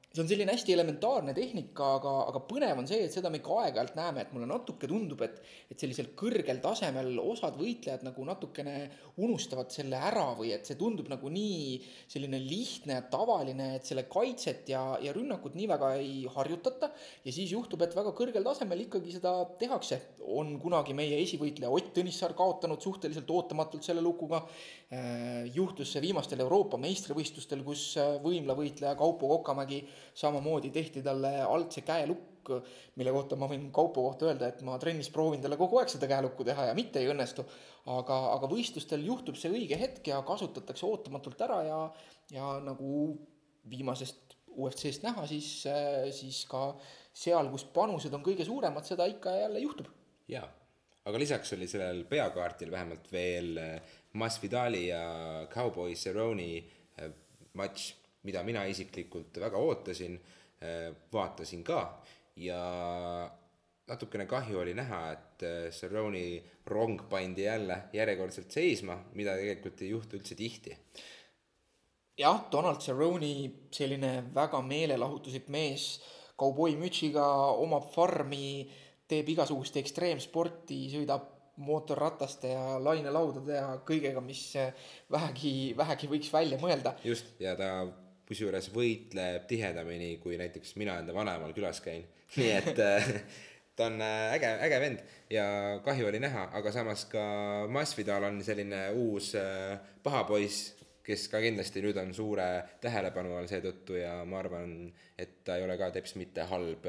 [0.10, 3.60] see on selline hästi elementaarne tehnika, aga, aga põnev on see, et seda me ikka
[3.62, 5.36] aeg-ajalt näeme, et mulle natuke tundub, et,
[5.70, 8.74] et sellisel kõrgel tasemel osad võitlejad nagu natukene
[9.22, 11.78] unustavad selle ära või et see tundub nagu nii
[12.10, 16.90] selline lihtne ja tavaline, et selle kaitset ja, ja rünnakut nii väga ei harjutata.
[17.26, 20.02] ja siis juhtub, et väga kõrgel tasemel ikkagi seda tehakse.
[20.30, 24.44] on kunagi meie esivõitleja Ott Tõnissaar kaotanud suhteliselt ootamatult selle lukuga.
[24.94, 29.82] Äh, juhtus see viimastel Euroopa meistrivõistlustel, kus äh, võimlavõitleja Kaupo Kokamägi
[30.18, 32.52] samamoodi tehti talle alt see käelukk,
[32.98, 36.08] mille kohta ma võin Kaupo kohta öelda, et ma trennis proovin talle kogu aeg seda
[36.10, 37.46] käelukku teha ja mitte ei õnnestu.
[37.90, 41.80] aga, aga võistlustel juhtub see õige hetk ja kasutatakse ootamatult ära ja,
[42.34, 43.18] ja nagu
[43.70, 45.50] viimasest UFC-st näha, siis,
[46.16, 46.74] siis ka
[47.16, 49.88] seal, kus panused on kõige suuremad, seda ikka ja jälle juhtub.
[50.30, 50.48] jaa,
[51.06, 53.58] aga lisaks oli sellel peakaardil vähemalt veel
[54.14, 55.04] Masvidali ja
[55.54, 57.12] Cowboy Cerrone eh,
[57.54, 60.20] matš mida mina isiklikult väga ootasin,
[60.64, 61.82] äh, vaatasin ka
[62.40, 62.60] ja
[63.90, 69.94] natukene kahju oli näha, et äh, Cerrone rong pandi jälle järjekordselt seisma, mida tegelikult ei
[69.96, 70.78] juhtu üldse tihti.
[72.20, 73.34] jah, Donald Cerrone,
[73.72, 76.02] selline väga meelelahutuslik mees,
[76.40, 77.26] kauboimütsiga,
[77.64, 78.68] omab farmi,
[79.08, 81.26] teeb igasugust ekstreemsporti, sõidab
[81.60, 84.70] mootorrataste ja lainelaudade ja kõigega, mis äh,
[85.12, 86.94] vähegi, vähegi võiks välja mõelda.
[87.04, 87.72] just, ja ta
[88.30, 92.06] kusjuures võitleb tihedamini, kui näiteks mina enda vanaemal külas käin.
[92.38, 93.08] nii et äh,
[93.76, 95.00] ta on äh, äge, äge vend
[95.34, 95.46] ja
[95.86, 97.24] kahju oli näha, aga samas ka
[97.74, 102.48] Masvidal on selline uus äh, paha poiss, kes ka kindlasti nüüd on suure
[102.84, 104.76] tähelepanu all seetõttu ja ma arvan,
[105.18, 106.86] et ta ei ole ka teps mitte halb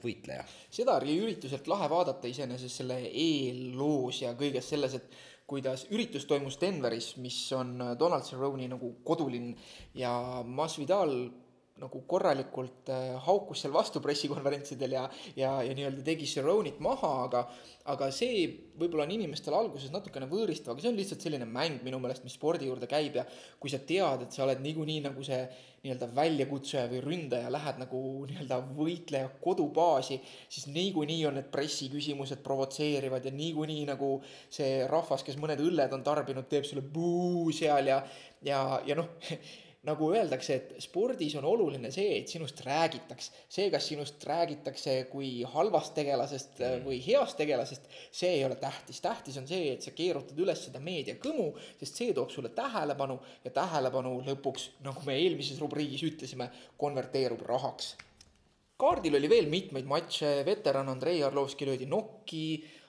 [0.00, 0.44] võitleja.
[0.72, 6.58] seda oli ürituselt lahe vaadata iseenesest selle eelloos ja kõiges selles, et kuidas üritus toimus
[6.60, 9.54] Denveris, mis on Donald Cerrone nagu kodulinn
[9.96, 10.12] ja
[10.44, 11.14] Masvidal
[11.78, 15.04] nagu korralikult äh, haukus seal vastu pressikonverentsidel ja,
[15.38, 17.44] ja, ja nii-öelda tegi Cerrone'it maha, aga,
[17.92, 18.46] aga see
[18.78, 22.36] võib-olla on inimestele alguses natukene võõristav, aga see on lihtsalt selline mäng minu meelest, mis
[22.38, 23.24] spordi juurde käib ja
[23.58, 25.40] kui sa tead, et sa oled niikuinii nagu see
[25.84, 30.18] nii-öelda väljakutsuja või ründaja, lähed nagu nii-öelda võitleja kodubaasi,
[30.50, 34.16] siis niikuinii on need pressiküsimused provotseerivad ja niikuinii nagu
[34.50, 38.02] see rahvas, kes mõned õlled on tarbinud, teeb sulle buu seal ja,
[38.42, 39.14] ja, ja noh
[39.88, 43.30] nagu öeldakse, et spordis on oluline see, et sinust räägitaks.
[43.48, 46.84] see, kas sinust räägitakse kui halvast tegelasest mm.
[46.86, 49.00] või heast tegelasest, see ei ole tähtis.
[49.04, 53.54] tähtis on see, et sa keerutad üles seda meediakõmu, sest see toob sulle tähelepanu ja
[53.60, 57.96] tähelepanu lõpuks, nagu me eelmises rubriigis ütlesime, konverteerub rahaks.
[58.78, 62.44] kaardil oli veel mitmeid matše, veteran Andrei Arlovski löödi nokki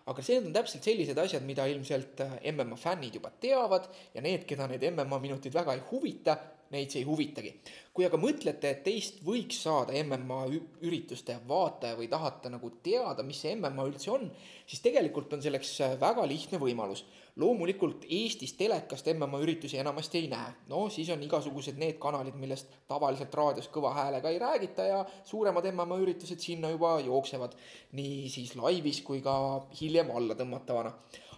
[0.10, 4.66] aga need on täpselt sellised asjad, mida ilmselt MMA fännid juba teavad ja need, keda
[4.70, 6.38] need MMA minutid väga ei huvita,
[6.74, 7.54] neid see ei huvitagi.
[7.94, 10.44] kui aga mõtlete, et teist võiks saada MMA
[10.88, 14.30] ürituste vaataja või tahate nagu teada, mis see MMA üldse on,
[14.70, 17.04] siis tegelikult on selleks äh, väga lihtne võimalus.
[17.40, 20.54] loomulikult Eestis telekast MMA üritusi enamasti ei näe.
[20.70, 25.66] no siis on igasugused need kanalid, millest tavaliselt raadios kõva häälega ei räägita ja suuremad
[25.74, 27.56] MMA üritused sinna juba jooksevad.
[27.92, 30.94] nii siis laivis kui ka hiljem alla tõmmatavana.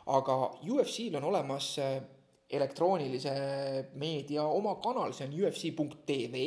[0.05, 2.01] aga UFC-l on olemas äh,
[2.51, 3.33] elektroonilise
[3.99, 6.45] meedia oma kanal, see on UFC.tv,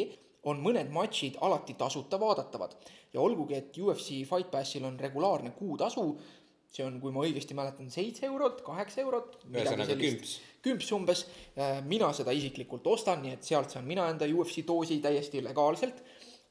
[0.50, 2.76] on mõned matšid alati tasuta vaadatavad.
[3.14, 6.08] ja olgugi, et UFC Fight Passil on regulaarne kuutasu,
[6.74, 9.38] see on, kui ma õigesti mäletan, seitse eurot, kaheksa eurot.
[9.46, 10.40] ühesõnaga kümps.
[10.62, 15.00] kümps umbes, äh, mina seda isiklikult ostan, nii et sealt saan mina enda UFC doosi
[15.00, 16.02] täiesti legaalselt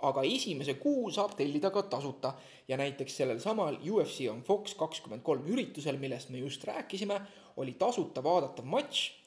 [0.03, 2.33] aga esimese kuu saab tellida ka tasuta
[2.67, 7.19] ja näiteks sellel samal UFC on Fox kakskümmend kolm üritusel, millest me just rääkisime,
[7.57, 9.22] oli tasuta vaadatav matš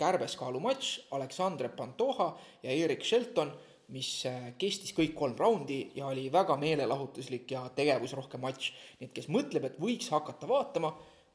[0.00, 2.30] kärbeskaalu matš Aleksandr Pantoja
[2.62, 3.52] ja Erik Shelton,
[3.94, 8.72] mis äh, kestis kõik kolm raundi ja oli väga meelelahutuslik ja tegevusrohke matš.
[9.00, 10.92] nii et kes mõtleb, et võiks hakata vaatama,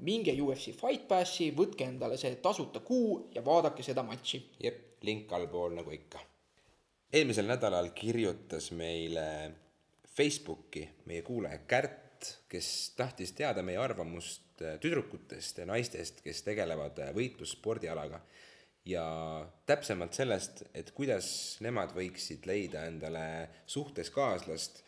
[0.08, 4.42] minge UFC Fight Passi, võtke endale see tasuta kuu ja vaadake seda matši.
[4.64, 6.24] jep, link allpool nagu ikka.
[7.14, 9.28] eelmisel nädalal kirjutas meile
[10.16, 12.02] Facebooki meie kuulaja Kärt,
[12.50, 18.22] kes tahtis teada meie arvamust äh, tüdrukutest ja naistest, kes tegelevad äh, võitlusspordialaga
[18.86, 19.06] ja
[19.66, 21.28] täpsemalt sellest, et kuidas
[21.66, 23.26] nemad võiksid leida endale
[23.66, 24.84] suhteskaaslast,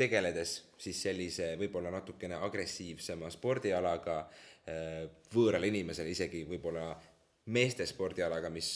[0.00, 4.20] tegeledes siis sellise võib-olla natukene agressiivsema spordialaga,
[4.70, 5.02] äh,
[5.34, 6.94] võõral inimesel isegi võib-olla
[7.50, 8.70] meeste spordialaga, mis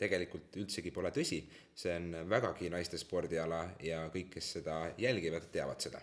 [0.00, 1.40] tegelikult üldsegi pole tõsi,
[1.76, 6.00] see on vägagi naiste spordiala ja kõik, kes seda jälgivad, teavad seda.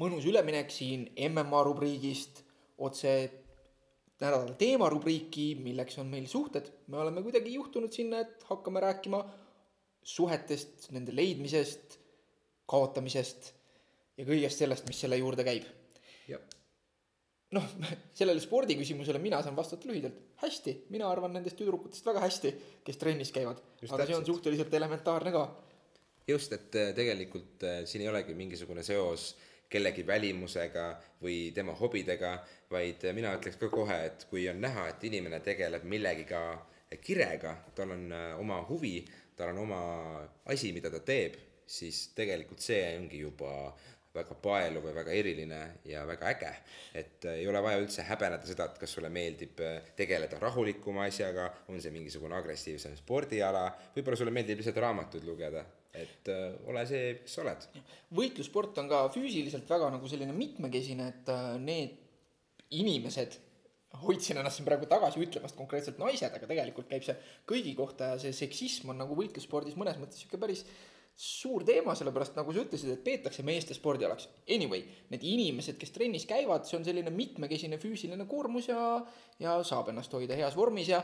[0.00, 2.42] mõnus üleminek siin MMA rubriigist
[2.78, 3.39] otse
[4.20, 9.22] nädala teemarubriiki, milleks on meil suhted, me oleme kuidagi juhtunud sinna, et hakkame rääkima
[10.04, 11.98] suhetest, nende leidmisest,
[12.70, 13.52] kaotamisest
[14.20, 15.68] ja kõigest sellest, mis selle juurde käib.
[17.56, 17.64] noh,
[18.18, 20.20] sellele spordiküsimusele mina saan vastata lühidalt.
[20.40, 22.54] hästi, mina arvan nendest tüdrukutest väga hästi,
[22.84, 23.58] kes trennis käivad.
[23.58, 24.06] aga täpselt.
[24.06, 25.46] see on suhteliselt elementaarne ka.
[26.28, 29.34] just, et äh, tegelikult äh, siin ei olegi mingisugune seos
[29.70, 30.86] kellegi välimusega
[31.22, 32.34] või tema hobidega,
[32.70, 36.42] vaid äh, mina ütleks ka kohe, et kui on näha, et inimene tegeleb millegiga
[37.00, 38.08] kirega, tal on
[38.42, 38.96] oma huvi,
[39.38, 39.82] tal on oma
[40.50, 41.36] asi, mida ta teeb,
[41.70, 43.52] siis tegelikult see ongi juba
[44.14, 46.54] väga paeluv ja väga eriline ja väga äge.
[46.94, 51.04] et äh, ei ole vaja üldse häbeneda seda, et kas sulle meeldib äh, tegeleda rahulikuma
[51.06, 55.62] asjaga, on see mingisugune agressiivsem spordiala, võib-olla sulle meeldib lihtsalt raamatuid lugeda,
[55.96, 57.66] et äh, ole see, kes sa oled.
[58.14, 61.96] võitlussport on ka füüsiliselt väga nagu selline mitmekesine, et äh, need
[62.78, 63.38] inimesed,
[64.04, 67.16] hoidsin ennast siin praegu tagasi ütlemast konkreetselt naised, aga tegelikult käib see
[67.48, 70.62] kõigi kohta ja see seksism on nagu võitlusspordis mõnes mõttes sihuke päris
[71.20, 74.28] suur teema, sellepärast nagu sa ütlesid, et peetakse meeste spordialaks.
[74.54, 78.80] Anyway, need inimesed, kes trennis käivad, see on selline mitmekesine füüsiline koormus ja,
[79.42, 81.02] ja saab ennast hoida heas vormis ja,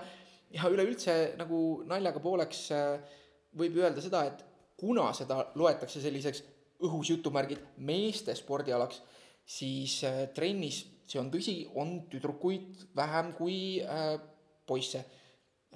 [0.55, 3.18] ja üleüldse nagu naljaga pooleks äh,
[3.59, 4.44] võib öelda seda, et
[4.77, 6.43] kuna seda loetakse selliseks
[6.87, 9.03] õhus jutumärgid meeste spordialaks,
[9.47, 14.17] siis äh, trennis, see on tõsi, on tüdrukuid vähem kui äh,
[14.67, 15.05] poisse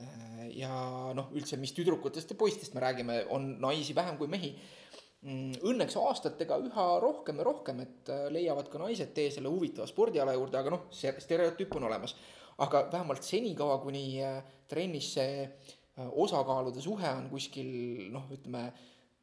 [0.00, 0.72] Äh, ja
[1.16, 4.52] noh, üldse, mis tüdrukutest ja poistest me räägime, on naisi vähem kui mehi.
[5.20, 9.88] Mm, õnneks aastatega üha rohkem ja rohkem, et äh, leiavad ka naised tee selle huvitava
[9.90, 12.16] spordiala juurde, aga noh, see stereotüüp on olemas.
[12.60, 15.44] aga vähemalt senikaua, kuni äh, trennis see
[16.08, 17.70] osakaalude suhe on kuskil
[18.14, 18.70] noh, ütleme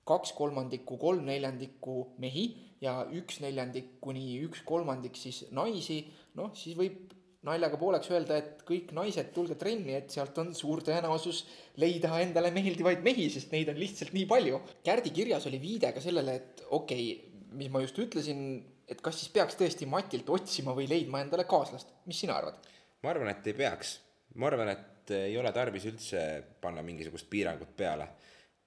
[0.08, 2.48] kaks kolmandikku, kolm neljandikku mehi
[2.82, 6.04] ja üks neljandik kuni üks kolmandik siis naisi,
[6.40, 7.16] noh, siis võib
[7.48, 11.44] naljaga pooleks öelda, et kõik naised, tulge trenni, et sealt on suur tõenäosus
[11.82, 14.60] leida endale meeldivaid mehi, sest neid on lihtsalt nii palju.
[14.86, 18.42] Kärdi kirjas oli viide ka sellele, et okei okay,, mis ma just ütlesin,
[18.90, 22.60] et kas siis peaks tõesti Matilt otsima või leidma endale kaaslast, mis sina arvad?
[23.06, 23.98] ma arvan, et ei peaks.
[24.36, 26.22] ma arvan, et ei ole tarvis üldse
[26.62, 28.08] panna mingisugust piirangut peale.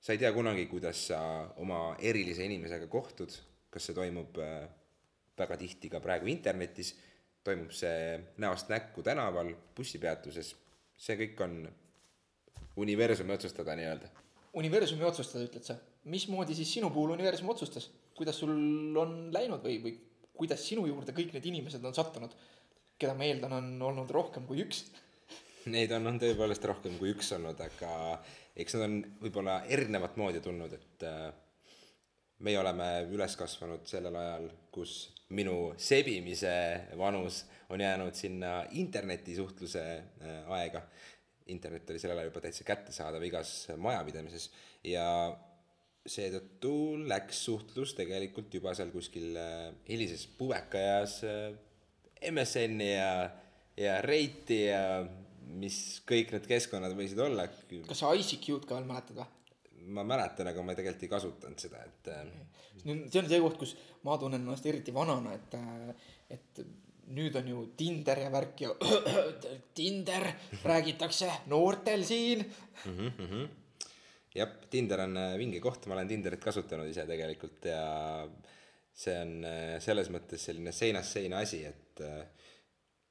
[0.00, 1.20] sa ei tea kunagi, kuidas sa
[1.60, 3.34] oma erilise inimesega kohtud,
[3.70, 4.64] kas see toimub äh,
[5.36, 6.94] väga tihti ka praegu internetis
[7.44, 10.52] toimub see näost näkku tänaval, bussipeatuses,
[11.00, 11.56] see kõik on
[12.80, 14.10] universumi otsustada nii-öelda.
[14.60, 15.76] universumi otsustada, ütled sa?
[16.10, 18.52] mismoodi siis sinu puhul universum otsustas, kuidas sul
[18.96, 19.94] on läinud või, või
[20.36, 22.34] kuidas sinu juurde kõik need inimesed on sattunud,
[23.00, 24.86] keda ma eeldan, on olnud rohkem kui üks?
[25.68, 27.92] Neid on, on tõepoolest rohkem kui üks olnud, aga
[28.56, 31.28] eks nad on võib-olla erinevat moodi tulnud, et äh,
[32.46, 34.94] meie oleme üles kasvanud sellel ajal, kus
[35.36, 36.54] minu sebimise
[36.98, 40.82] vanus on jäänud sinna internetisuhtluse äh, aega.
[41.50, 44.50] internet oli sellel ajal juba täitsa kättesaadav igas majapidamises
[44.86, 45.06] ja
[46.06, 46.72] seetõttu
[47.10, 51.50] läks suhtlus tegelikult juba seal kuskil äh, hilises puvekaeas äh,
[52.30, 53.30] MSN-i ja,
[53.76, 55.04] ja Reiti ja
[55.58, 57.46] mis kõik need keskkonnad võisid olla.
[57.88, 59.28] kas sa ICQ-d ka veel mäletad või?
[59.90, 62.28] ma mäletan, aga ma tegelikult ei kasutanud seda, et äh,
[62.84, 63.74] see on see koht, kus
[64.06, 66.60] ma tunnen ennast eriti vanana, et, äh, et
[67.16, 68.74] nüüd on ju Tinder ja värk ja
[69.78, 70.28] Tinder
[70.64, 72.92] räägitakse noortel siin mm.
[72.98, 73.48] -hmm, mm -hmm.
[74.34, 78.28] jah, Tinder on äh, vinge koht, ma olen Tinderit kasutanud ise tegelikult ja
[78.94, 79.46] see on
[79.80, 82.02] selles mõttes selline seinast seina asi, et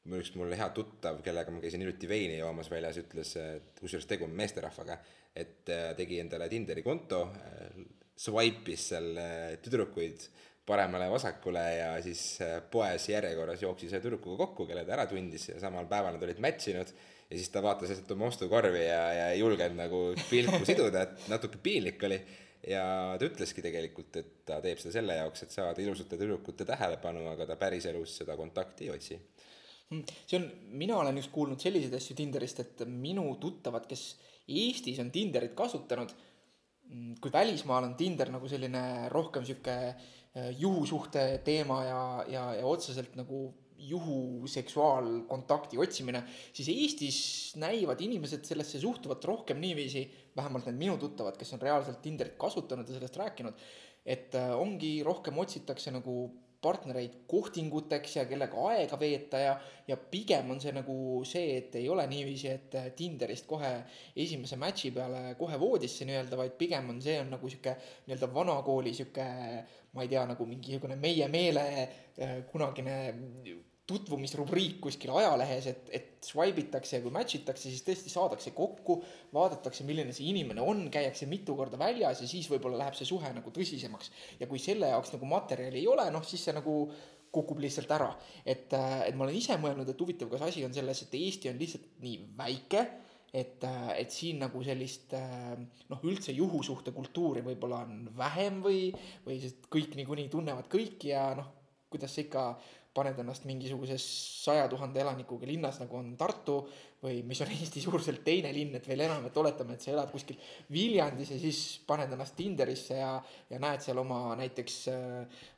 [0.05, 4.07] mul üks mul hea tuttav, kellega ma käisin hiljuti veini joomas väljas, ütles, et kusjuures
[4.09, 4.99] tegu on meesterahvaga
[5.37, 7.81] et äh, tegi endale Tinderi konto, äh,
[8.19, 10.27] swipe'is seal äh, tüdrukuid
[10.69, 12.21] paremale-vasakule ja siis
[12.69, 16.41] poes järjekorras jooksis ühe tüdrukuga kokku, kelle ta ära tundis ja samal päeval nad olid
[16.45, 20.61] match inud ja siis ta vaatas lihtsalt oma ostukorvi ja, ja ei julgenud nagu pilku
[20.69, 22.19] siduda, et natuke piinlik oli.
[22.69, 22.83] ja
[23.17, 27.49] ta ütleski tegelikult, et ta teeb seda selle jaoks, et saada ilusate tüdrukute tähelepanu, aga
[27.49, 29.17] ta päriselus seda kontakti ei otsi
[29.89, 30.47] see on,
[30.77, 34.03] mina olen just kuulnud selliseid asju Tinderist, et minu tuttavad, kes
[34.49, 36.11] Eestis on Tinderit kasutanud,
[36.89, 42.65] mm, kui välismaal on Tinder nagu selline rohkem sihuke äh, juhusuhte teema ja, ja, ja
[42.69, 43.47] otseselt nagu
[43.79, 46.23] juhuseksuaalkontakti otsimine,
[46.53, 47.19] siis Eestis
[47.61, 50.03] näivad inimesed sellesse suhtuvat rohkem niiviisi,
[50.35, 53.53] vähemalt need minu tuttavad, kes on reaalselt Tinderit kasutanud ja sellest rääkinud,
[54.05, 56.27] et äh, ongi rohkem otsitakse nagu
[56.61, 59.53] partnereid kohtinguteks ja kellega aega veeta ja,
[59.87, 60.95] ja pigem on see nagu
[61.27, 63.71] see, et ei ole niiviisi, et Tinderist kohe
[64.15, 68.93] esimese match'i peale kohe voodisse nii-öelda, vaid pigem on see on nagu sihuke nii-öelda vanakooli
[68.97, 69.27] sihuke,
[69.95, 72.99] ma ei tea, nagu mingi niisugune meie meele äh, kunagine
[73.89, 78.99] tutvumisrubriik kuskil ajalehes, et, et swipe itakse ja kui match itakse, siis tõesti saadakse kokku,
[79.35, 83.31] vaadatakse, milline see inimene on, käiakse mitu korda väljas ja siis võib-olla läheb see suhe
[83.35, 84.11] nagu tõsisemaks.
[84.39, 86.83] ja kui selle jaoks nagu materjali ei ole, noh siis see nagu
[87.31, 88.09] kukub lihtsalt ära.
[88.45, 91.61] et, et ma olen ise mõelnud, et huvitav, kas asi on selles, et Eesti on
[91.61, 92.85] lihtsalt nii väike,
[93.33, 98.89] et, et siin nagu sellist noh, üldse juhusuhte kultuuri võib-olla on vähem või,
[99.25, 101.53] või kõik niikuinii tunnevad kõiki ja noh,
[101.89, 102.43] kuidas sa ikka
[102.93, 104.03] paned ennast mingisuguses
[104.43, 106.55] saja tuhande elanikuga linnas, nagu on Tartu
[107.03, 110.09] või mis on Eesti suuruselt teine linn, et veel enam, et oletame, et sa elad
[110.11, 110.39] kuskil
[110.73, 113.13] Viljandis ja siis paned ennast Tinderisse ja,
[113.49, 114.79] ja näed seal oma näiteks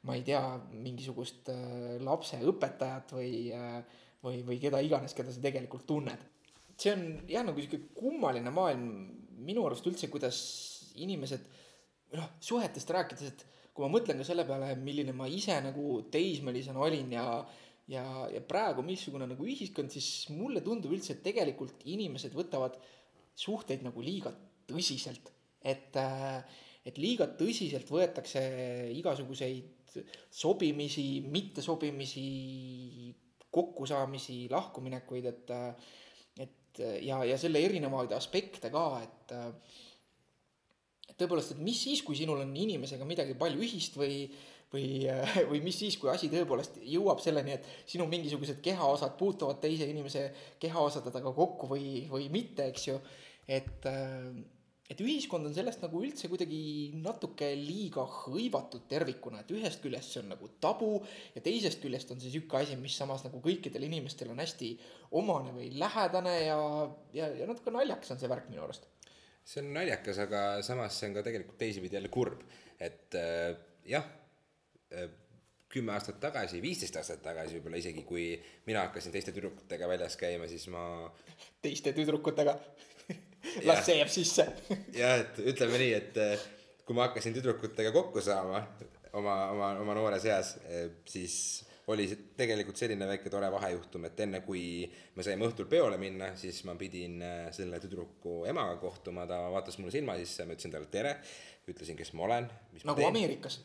[0.07, 0.43] ma ei tea,
[0.75, 1.49] mingisugust
[2.03, 3.31] lapseõpetajat või,
[4.25, 6.27] või, või keda iganes, keda sa tegelikult tunned.
[6.77, 8.85] see on jah, nagu sihuke kummaline maailm
[9.41, 10.37] minu arust üldse, kuidas
[11.01, 11.47] inimesed,
[12.17, 16.81] noh, suhetest rääkides, et kui ma mõtlen ka selle peale, milline ma ise nagu teismelisena
[16.83, 17.25] olin ja,
[17.91, 22.77] ja, ja praegu missugune nagu ühiskond, siis mulle tundub üldse, et tegelikult inimesed võtavad
[23.37, 24.33] suhteid nagu liiga
[24.67, 25.31] tõsiselt.
[25.63, 25.97] et,
[26.85, 28.41] et liiga tõsiselt võetakse
[28.97, 29.95] igasuguseid
[30.31, 32.25] sobimisi, mittesobimisi,
[33.51, 35.51] kokkusaamisi, lahkuminekuid, et,
[36.39, 39.35] et ja, ja selle erinevaid aspekte ka, et
[41.21, 44.25] tõepoolest, et mis siis, kui sinul on inimesega midagi palju ühist või,
[44.73, 44.85] või,
[45.51, 50.29] või mis siis, kui asi tõepoolest jõuab selleni, et sinu mingisugused kehaosad puutuvad teise inimese
[50.61, 52.97] kehaosadega kokku või, või mitte, eks ju.
[53.47, 53.87] et,
[54.91, 56.61] et ühiskond on sellest nagu üldse kuidagi
[56.99, 60.97] natuke liiga hõivatud tervikuna, et ühest küljest see on nagu tabu
[61.35, 64.73] ja teisest küljest on see sihuke asi, mis samas nagu kõikidel inimestel on hästi
[65.19, 66.57] omane või lähedane ja,
[67.15, 68.90] ja, ja natuke naljakas on see värk minu arust
[69.45, 72.43] see on naljakas, aga samas see on ka tegelikult teisipidi jälle kurb,
[72.79, 73.55] et äh,
[73.89, 74.05] jah
[74.93, 75.09] äh,,
[75.71, 78.25] kümme aastat tagasi, viisteist aastat tagasi võib-olla isegi, kui
[78.67, 80.83] mina hakkasin teiste tüdrukutega väljas käima, siis ma.
[81.63, 82.57] teiste tüdrukutega
[83.67, 84.47] las see jääb sisse
[85.01, 86.47] jah, et ütleme nii, et äh,
[86.85, 88.65] kui ma hakkasin tüdrukutega kokku saama
[89.13, 91.37] oma, oma, oma noores eas, äh, siis
[91.93, 94.63] oli tegelikult selline väike tore vahejuhtum, et enne kui
[95.15, 99.79] me saime õhtul peole minna, siis ma pidin äh, selle tüdruku emaga kohtuma, ta vaatas
[99.81, 101.17] mulle silma sisse, ma ütlesin talle tere,
[101.71, 102.49] ütlesin, kes ma olen.
[102.87, 103.61] nagu Ameerikas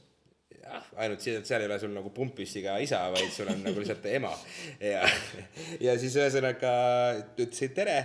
[0.67, 4.07] jah, ainult seal, seal ei ole sul nagu pumppüssiga isa, vaid sul on nagu lihtsalt
[4.11, 4.33] ema.
[4.81, 5.03] ja,
[5.83, 6.73] ja siis ühesõnaga
[7.37, 7.99] ütlesin tere,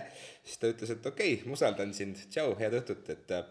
[0.43, 3.45] siis ta ütles, et okei okay,, ma usaldan sind, tšau, head õhtut, et äh,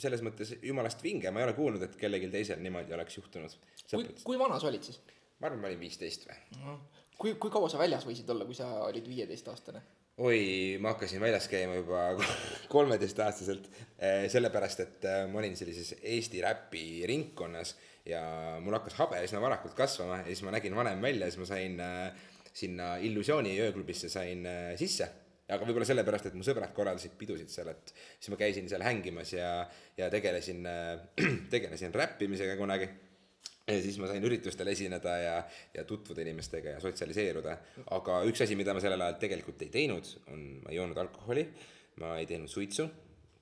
[0.00, 3.56] selles mõttes jumalast vinge, ma ei ole kuulnud, et kellelgi teisel niimoodi oleks juhtunud.
[3.90, 5.00] kui, kui vana sa olid siis?
[5.40, 6.76] Ma arvan, ma olin viisteist või.
[7.18, 9.82] kui, kui kaua sa väljas võisid olla, kui sa olid viieteistaastane?
[10.20, 10.40] oi,
[10.82, 12.02] ma hakkasin väljas käima juba
[12.74, 17.76] kolmeteistaastaselt, eh, sellepärast et eh, ma olin sellises Eesti räpi ringkonnas
[18.08, 18.20] ja
[18.60, 21.48] mul hakkas habe üsna varakult kasvama ja siis ma nägin vanem välja ja siis ma
[21.48, 24.44] sain eh, sinna Illusiooni ööklubisse sain
[24.76, 25.06] sisse
[25.50, 29.32] aga võib-olla sellepärast, et mu sõbrad korraldasid pidusid seal, et siis ma käisin seal hängimas
[29.34, 29.64] ja,
[29.98, 30.66] ja tegelesin,
[31.54, 32.86] tegelesin räppimisega kunagi
[33.66, 35.36] ja siis ma sain üritustel esineda ja,
[35.74, 37.56] ja tutvuda inimestega ja sotsialiseeruda.
[37.96, 41.46] aga üks asi, mida ma sellel ajal tegelikult ei teinud, on, ma ei joonud alkoholi,
[42.02, 42.88] ma ei teinud suitsu.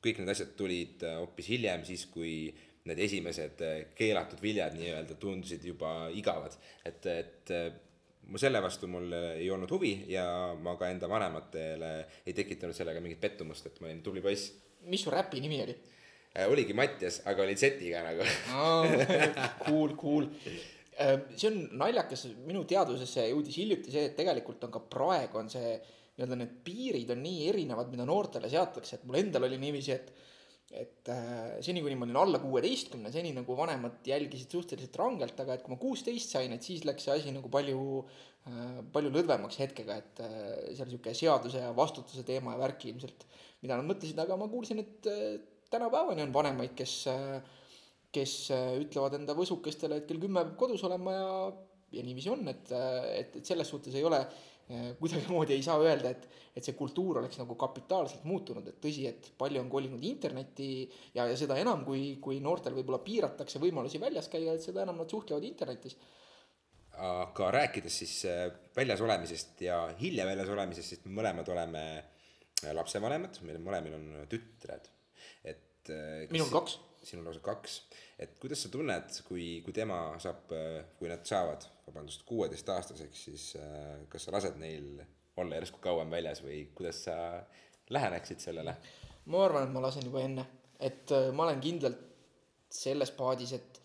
[0.04, 2.52] kõik need asjad tulid äh, hoopis hiljem, siis kui
[2.86, 6.54] need esimesed äh, keelatud viljad nii-öelda tundusid juba igavad.
[6.84, 7.68] et, et äh,
[8.28, 11.92] mu selle vastu mul ei olnud huvi ja ma ka enda vanematele
[12.26, 14.52] ei tekitanud sellega mingit pettumust, et ma olin tubli poiss.
[14.86, 15.76] mis su räpi nimi oli?
[16.38, 18.26] Äh, oligi Mattias, aga oli Z-iga nagu
[19.66, 20.28] Cool, cool.
[20.98, 25.50] Äh, see on naljakas, minu teadvusesse jõudis hiljuti see, et tegelikult on ka praegu on
[25.50, 25.74] see
[26.18, 30.16] nii-öelda need piirid on nii erinevad, mida noortele seatakse, et mul endal oli niiviisi, et
[30.68, 35.54] et äh, seni, kuni ma olin alla kuueteistkümne, seni nagu vanemad jälgisid suhteliselt rangelt, aga
[35.56, 37.80] et kui ma kuusteist sain, et siis läks see asi nagu palju
[38.92, 40.20] palju lõdvemaks hetkega, et
[40.76, 43.26] seal sihuke seaduse ja vastutuse teema ja värk ilmselt,
[43.60, 45.08] mida nad mõtlesid, aga ma kuulsin, et
[45.70, 46.94] tänapäevani on vanemaid, kes,
[48.14, 48.34] kes
[48.80, 51.32] ütlevad enda võsukestele, et kell kümme peab kodus olema ja,
[51.98, 52.70] ja niiviisi on, et,
[53.14, 54.22] et, et selles suhtes ei ole
[54.98, 56.26] kuidagimoodi ei saa öelda, et,
[56.56, 60.68] et see kultuur oleks nagu kapitaalselt muutunud, et tõsi, et palju on kolinud internetti
[61.14, 65.00] ja, ja seda enam, kui, kui noortel võib-olla piiratakse võimalusi väljas käia, et seda enam
[65.00, 65.96] nad suhtlevad internetis.
[66.98, 68.44] aga rääkides siis äh,
[68.76, 71.84] väljas olemisest ja hiljem väljas olemisest, siis me mõlemad oleme
[72.74, 74.90] lapsevanemad, meil mõlemil on tütred
[75.78, 76.78] et äh, minul kaks.
[77.08, 77.78] sinul lausa kaks,
[78.20, 83.48] et kuidas sa tunned, kui, kui tema saab, äh, kui nad saavad, vabandust, kuueteistaastaseks, siis
[83.60, 84.98] äh, kas sa lased neil
[85.38, 87.16] olla järsku kauem väljas või kuidas sa
[87.94, 88.74] läheneksid sellele?
[89.28, 90.46] ma arvan, et ma lasen juba enne,
[90.80, 92.00] et ma olen kindlalt
[92.72, 93.84] selles paadis, et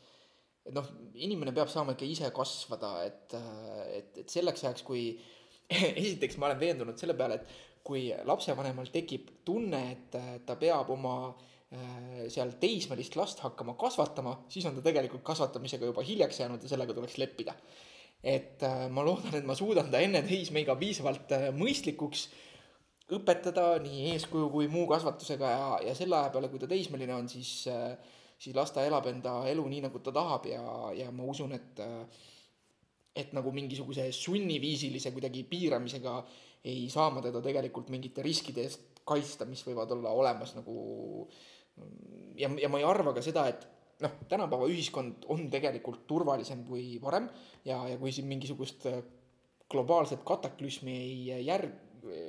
[0.64, 0.86] et noh,
[1.20, 3.34] inimene peab saama ikka ise kasvada, et,
[3.92, 5.10] et, et selleks ajaks, kui
[6.04, 10.16] esiteks ma olen veendunud selle peale, et kui lapsevanemal tekib tunne, et
[10.48, 11.50] ta peab oma äh,
[12.32, 16.94] seal teismelist last hakkama kasvatama, siis on ta tegelikult kasvatamisega juba hiljaks jäänud ja sellega
[16.94, 17.56] tuleks leppida.
[18.24, 22.30] et äh, ma loodan, et ma suudan ta enne teismeiga piisavalt äh, mõistlikuks
[23.18, 27.28] õpetada nii eeskuju kui muu kasvatusega ja, ja selle aja peale, kui ta teismeline on,
[27.28, 27.66] siis,
[28.40, 30.62] siis las ta elab enda elu nii, nagu ta tahab ja,
[30.96, 31.84] ja ma usun, et
[33.14, 36.16] et nagu mingisuguse sunniviisilise kuidagi piiramisega
[36.72, 41.28] ei saa ma teda tegelikult mingite riskide eest kaitsta, mis võivad olla olemas nagu
[42.38, 43.66] ja, ja ma ei arva ka seda, et
[44.04, 47.30] noh, tänapäeva ühiskond on tegelikult turvalisem kui varem
[47.66, 49.02] ja, ja kui siin mingisugust äh,
[49.72, 51.78] globaalset kataklüsmi ei järg-,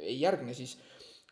[0.02, 0.78] ei järgne, siis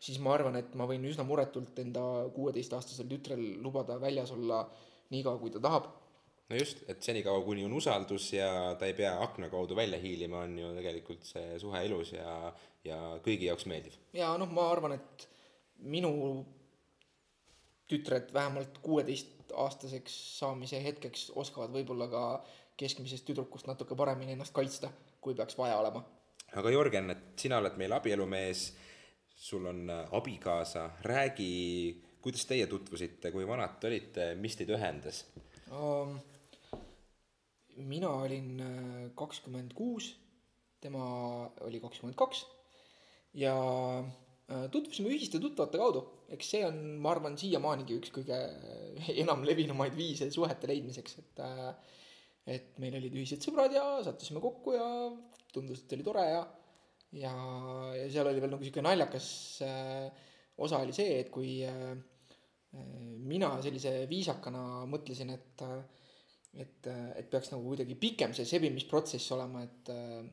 [0.03, 2.01] siis ma arvan, et ma võin üsna muretult enda
[2.35, 4.65] kuueteistaastasel tütrel lubada väljas olla
[5.13, 5.87] niikaua, kui ta tahab
[6.49, 8.49] no just, et senikaua, kuni on usaldus ja
[8.79, 12.33] ta ei pea akna kaudu välja hiilima, on ju tegelikult see suhe ilus ja,
[12.85, 13.95] ja kõigi jaoks meeldiv.
[14.17, 15.27] ja noh, ma arvan, et
[15.93, 16.11] minu
[17.93, 22.23] tütred vähemalt kuueteistaastaseks saamise hetkeks oskavad võib-olla ka
[22.79, 24.89] keskmisest tüdrukust natuke paremini ennast kaitsta,
[25.21, 26.01] kui peaks vaja olema.
[26.57, 28.65] aga Jörgen, et sina oled meil abielumees,
[29.35, 35.25] sul on abikaasa, räägi, kuidas teie tutvusite, kui vanad te olite, mis teid ühendas
[35.71, 36.19] um,?
[37.73, 40.11] mina olin äh, kakskümmend kuus,
[40.81, 41.05] tema
[41.65, 42.43] oli kakskümmend kaks
[43.33, 43.55] ja
[43.99, 44.11] äh,
[44.71, 46.03] tutvusime ühiste tuttavate kaudu.
[46.35, 48.39] eks see on, ma arvan, siiamaanigi üks kõige
[49.23, 51.69] enam levinumaid viise suhete leidmiseks, et äh,
[52.53, 54.87] et meil olid ühised sõbrad ja sattusime kokku ja
[55.53, 56.41] tundus, et oli tore ja
[57.13, 57.33] ja,
[57.95, 59.27] ja seal oli veel nagu sihuke naljakas
[59.65, 60.07] äh,
[60.63, 61.93] osa oli see, et kui äh,
[63.23, 65.81] mina sellise viisakana mõtlesin, et äh,
[66.53, 66.85] et,
[67.17, 69.87] et peaks nagu kuidagi pikem see sebimisprotsess olema, et,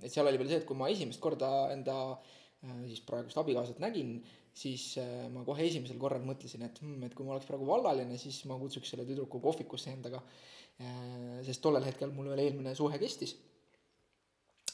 [0.05, 1.95] et seal oli veel see, et kui ma esimest korda enda
[2.61, 4.19] siis praegust abikaasat nägin,
[4.55, 4.95] siis
[5.33, 8.59] ma kohe esimesel korral mõtlesin, et hmm, et kui ma oleks praegu vallaline, siis ma
[8.61, 10.21] kutsuks selle tüdruku kohvikusse endaga.
[11.45, 13.37] sest tollel hetkel mul veel eelmine suhe kestis.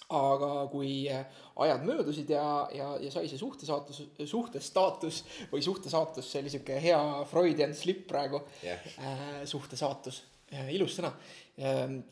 [0.06, 6.52] aga kui ajad möödusid ja, ja, ja sai see suhtesaatus, suhtestaatus või suhtesaatus, see oli
[6.54, 10.22] sihuke hea Freudian slip praegu yeah., suhtesaatus
[10.54, 11.10] Äh, ilus sõna.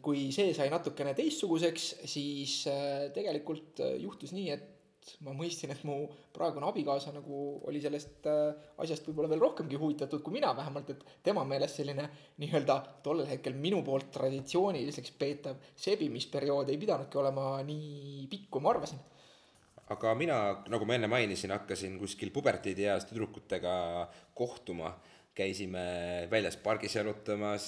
[0.02, 4.70] Kui see sai natukene teistsuguseks, siis äh, tegelikult äh, juhtus nii, et
[5.24, 5.96] ma mõistsin, et mu
[6.34, 11.44] praegune abikaasa nagu oli sellest asjast võib-olla veel rohkemgi huvitatud kui mina, vähemalt et tema
[11.48, 12.06] meelest selline
[12.42, 18.72] nii-öelda tollel hetkel minu poolt traditsiooniliseks peetav sebimisperiood ei pidanudki olema nii pikk, kui ma
[18.72, 19.02] arvasin.
[19.92, 20.38] Aga mina,
[20.72, 23.74] nagu ma enne mainisin, hakkasin kuskil puberteedieas tüdrukutega
[24.36, 24.94] kohtuma.
[25.34, 27.66] Käisime väljas pargis jalutamas,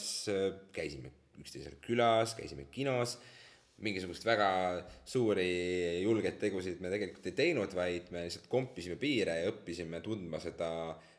[0.73, 1.11] käisime
[1.43, 3.19] üksteisel külas, käisime kinos,
[3.85, 4.49] mingisugust väga
[5.05, 5.49] suuri
[6.01, 10.71] julgeid tegusid me tegelikult ei teinud, vaid me lihtsalt kompisime piire ja õppisime tundma seda,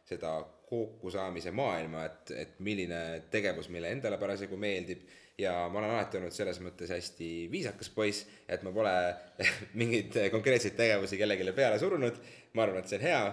[0.10, 3.02] seda kokkusaamise maailma, et, et milline
[3.32, 5.06] tegevus meile endale parasjagu meeldib
[5.38, 8.94] ja ma olen alati olnud selles mõttes hästi viisakas poiss, et ma pole
[9.80, 12.18] mingeid konkreetseid tegevusi kellelegi peale surunud.
[12.58, 13.24] ma arvan, et see on hea.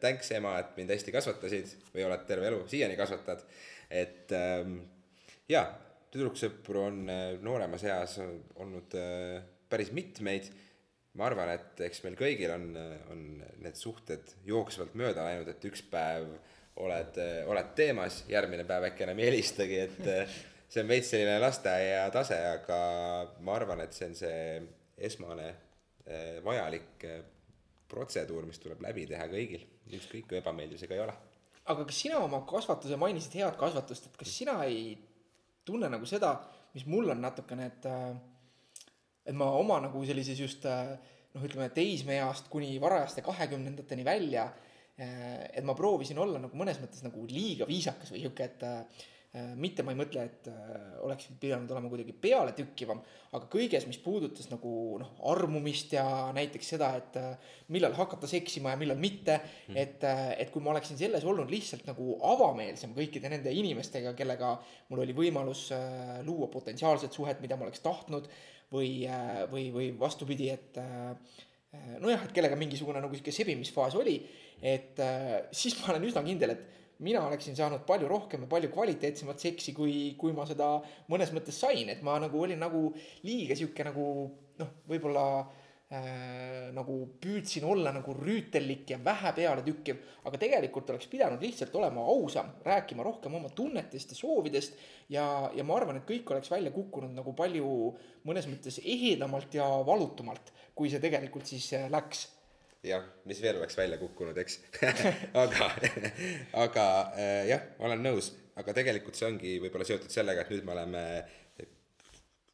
[0.00, 3.44] Thanks ema, et mind hästi kasvatasid või oled terve elu siiani kasvatad.
[3.90, 4.78] et ähm,
[5.48, 5.66] jaa,
[6.16, 10.50] tüdruksõpru on äh, nooremas eas olnud äh, päris mitmeid
[11.16, 12.66] ma arvan, et eks meil kõigil on,
[13.12, 13.22] on
[13.64, 16.28] need suhted jooksvalt mööda läinud, et üks päev
[16.84, 17.16] oled,
[17.48, 20.10] oled teemas, järgmine päev äkki enam ei helistagi, et
[20.68, 22.80] see on veits selline lasteaia tase, aga
[23.40, 24.42] ma arvan, et see on see
[25.08, 25.48] esmane
[26.44, 27.06] vajalik
[27.88, 29.64] protseduur, mis tuleb läbi teha kõigil,
[29.96, 31.16] ükskõik kui ebameeldiv see ka ei ole.
[31.66, 34.98] aga kas sina oma kasvatuse, mainisid head kasvatust, et kas sina ei
[35.66, 36.32] tunne nagu seda,
[36.74, 37.90] mis mul on natukene, et
[39.26, 44.46] et ma oma nagu sellises just noh, ütleme teismeeast kuni varajaste kahekümnendateni välja,
[44.96, 49.15] et ma proovisin olla nagu mõnes mõttes nagu liiga viisakas või sihuke, et Äh,
[49.58, 53.00] mitte ma ei mõtle, et äh, oleks pidanud olema kuidagi pealetükkivam,
[53.36, 54.70] aga kõiges, mis puudutas nagu
[55.00, 56.04] noh, armumist ja
[56.36, 59.78] näiteks seda, et äh, millal hakata seksima ja millal mitte mm..
[59.82, 60.06] et,
[60.38, 64.54] et kui ma oleksin selles olnud lihtsalt nagu avameelsem kõikide nende inimestega, kellega
[64.90, 65.68] mul oli võimalus
[66.26, 68.30] luua potentsiaalset suhet, mida ma oleks tahtnud
[68.72, 69.04] või,
[69.50, 70.80] või, või vastupidi, et
[72.00, 74.16] nojah, et kellega mingisugune nagu sihuke sebimisfaas oli,
[74.62, 74.98] et
[75.54, 79.74] siis ma olen üsna kindel, et mina oleksin saanud palju rohkem ja palju kvaliteetsemat seksi,
[79.76, 80.76] kui, kui ma seda
[81.12, 82.88] mõnes mõttes sain, et ma nagu olin nagu
[83.26, 84.06] liiga sihuke nagu
[84.60, 91.44] noh, võib-olla äh, nagu püüdsin olla nagu rüütellik ja vähe pealetükkiv, aga tegelikult oleks pidanud
[91.44, 94.80] lihtsalt olema ausam, rääkima rohkem oma tunnetest ja soovidest
[95.12, 97.68] ja, ja ma arvan, et kõik oleks välja kukkunud nagu palju
[98.26, 102.30] mõnes mõttes ehedamalt ja valutumalt, kui see tegelikult siis äh, läks
[102.86, 104.60] jah, mis veel oleks välja kukkunud, eks
[105.44, 105.70] aga,
[106.66, 110.76] aga äh, jah, olen nõus, aga tegelikult see ongi võib-olla seotud sellega, et nüüd me
[110.76, 111.04] oleme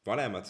[0.07, 0.49] vanemad,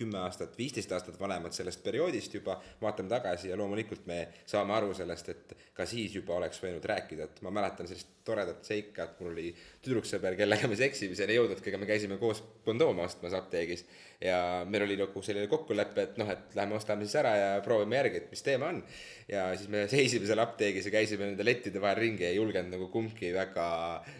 [0.00, 4.94] kümme aastat, viisteist aastat vanemad sellest perioodist juba, vaatame tagasi ja loomulikult me saame aru
[4.96, 9.20] sellest, et ka siis juba oleks võinud rääkida, et ma mäletan sellist toredat seika, et
[9.20, 9.50] mul oli
[9.84, 13.84] tüdruksõber, kellega me seksimiseni ei jõudnudki, aga me käisime koos kondoome ostmas apteegis.
[14.20, 17.96] Ja meil oli nagu selline kokkulepe, et noh, et lähme ostame siis ära ja proovime
[17.96, 18.82] järgi, et mis teema on.
[19.30, 22.74] ja siis me seisime seal apteegis ja käisime nende lettide vahel ringi ja ei julgenud
[22.74, 23.66] nagu kumbki väga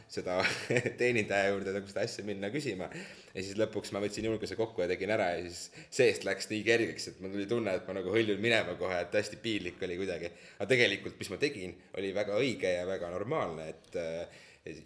[0.09, 0.39] seda
[1.01, 2.89] teenindaja juurde nagu seda asja minna küsima.
[3.35, 6.65] ja siis lõpuks ma võtsin julguse kokku ja tegin ära ja siis seest läks nii
[6.65, 10.01] kergeks, et mul tuli tunne, et ma nagu hõljun minema kohe, et hästi piinlik oli
[10.01, 10.33] kuidagi.
[10.59, 14.39] aga tegelikult, mis ma tegin, oli väga õige ja väga normaalne, et et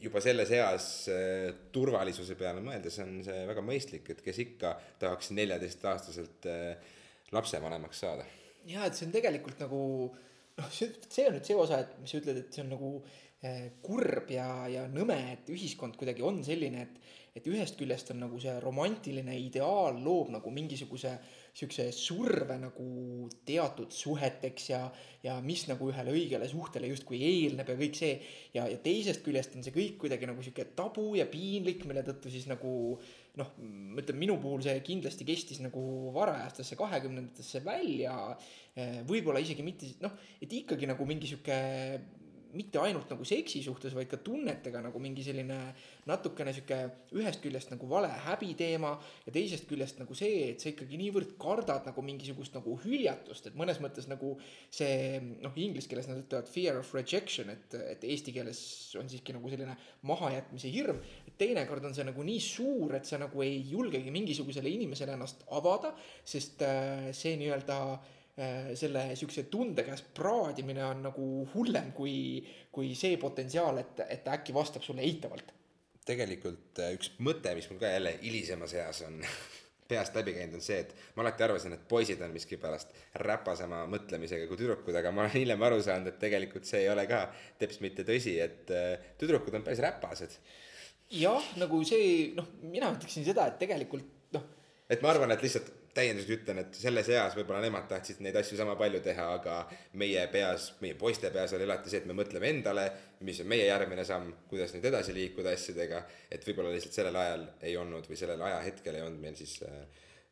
[0.02, 5.32] juba selles eas äh, turvalisuse peale mõeldes on see väga mõistlik, et kes ikka tahaks
[5.34, 6.92] neljateistaastaselt äh,
[7.34, 8.26] lapsevanemaks saada.
[8.70, 9.82] ja et see on tegelikult nagu
[10.58, 12.92] noh, see, on nüüd see osa, et mis sa ütled, et see on nagu
[13.42, 18.22] äh, kurb ja, ja nõme, et ühiskond kuidagi on selline, et, et ühest küljest on
[18.22, 21.16] nagu see romantiline ideaal loob nagu mingisuguse
[21.54, 22.84] siukse surve nagu
[23.46, 24.80] teatud suheteks ja,
[25.22, 28.16] ja mis nagu ühele õigele suhtele justkui eelneb ja kõik see.
[28.56, 32.32] ja, ja teisest küljest on see kõik kuidagi nagu sihuke tabu ja piinlik, mille tõttu
[32.34, 32.72] siis nagu
[33.38, 35.84] noh, ma ütlen, minu puhul see kindlasti kestis nagu
[36.14, 38.18] varajastesse kahekümnendatesse välja.
[39.06, 41.58] võib-olla isegi mitte noh, et ikkagi nagu mingi sihuke
[42.56, 45.58] mitte ainult nagu seksi suhtes, vaid ka tunnetega nagu mingi selline
[46.08, 46.78] natukene sihuke
[47.16, 48.92] ühest küljest nagu vale häbiteema
[49.26, 53.58] ja teisest küljest nagu see, et sa ikkagi niivõrd kardad nagu mingisugust nagu hüljatust, et
[53.58, 54.34] mõnes mõttes nagu
[54.72, 58.60] see noh, inglise keeles nad ütlevad fear of rejection, et, et eesti keeles
[59.00, 59.76] on siiski nagu selline
[60.08, 61.00] mahajätmise hirm.
[61.38, 65.94] teinekord on see nagu nii suur, et sa nagu ei julgegi mingisugusele inimesele ennast avada,
[66.24, 67.78] sest äh, see nii-öelda
[68.34, 72.16] selle siukse tunde käes praadimine on nagu hullem kui,
[72.74, 75.52] kui see potentsiaal, et, et ta äkki vastab sulle eitavalt.
[76.04, 79.20] tegelikult äh, üks mõte, mis mul ka jälle hilisemas eas on
[79.88, 82.90] peast läbi käinud, on see, et ma alati arvasin, et poisid on miskipärast
[83.22, 87.06] räpasema mõtlemisega kui tüdrukud, aga ma olen hiljem aru saanud, et tegelikult see ei ole
[87.06, 87.22] ka
[87.60, 90.36] teps mitte tõsi, et äh, tüdrukud on päris räpased.
[91.14, 94.50] jah, nagu see, noh, mina ütleksin seda, et tegelikult noh.
[94.90, 98.58] et ma arvan, et lihtsalt täienduseks ütlen, et selles eas võib-olla nemad tahtsid neid asju
[98.58, 99.58] sama palju teha, aga
[100.00, 102.86] meie peas, meie poiste peas oli alati see, et me mõtleme endale,
[103.26, 106.02] mis on meie järgmine samm, kuidas nüüd edasi liikuda asjadega,
[106.34, 109.84] et võib-olla lihtsalt sellel ajal ei olnud või sellel ajahetkel ei olnud meil siis äh,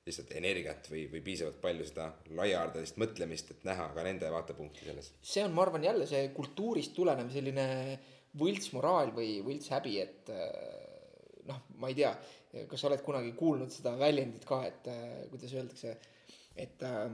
[0.07, 5.13] lihtsalt energiat või, või piisavalt palju seda laiahaardelist mõtlemist, et näha ka nende vaatepunkti selles.
[5.23, 7.67] see on, ma arvan, jälle see kultuurist tulenev selline
[8.39, 10.49] võltsmoraal või võltshäbi, et äh,
[11.47, 12.11] noh, ma ei tea
[12.69, 15.97] kas sa oled kunagi kuulnud seda väljendit ka, et äh, kuidas öeldakse,
[16.57, 17.07] et äh,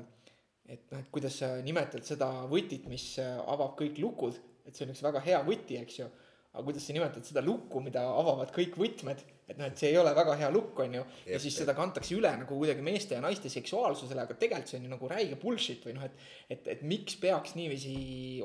[0.69, 4.37] et noh, et kuidas sa nimetad seda võtit, mis äh, avab kõik lukud,
[4.69, 6.09] et see on üks väga hea võti, eks ju.
[6.53, 9.97] aga kuidas sa nimetad seda lukku, mida avavad kõik võtmed et noh, et see ei
[9.97, 11.05] ole väga hea lukk, on ju.
[11.31, 14.89] ja siis seda kantakse üle nagu kuidagi meeste ja naiste seksuaalsusele, aga tegelikult see on
[14.89, 16.29] ju nagu räige bullshit või noh, et.
[16.49, 17.95] et, et miks peaks niiviisi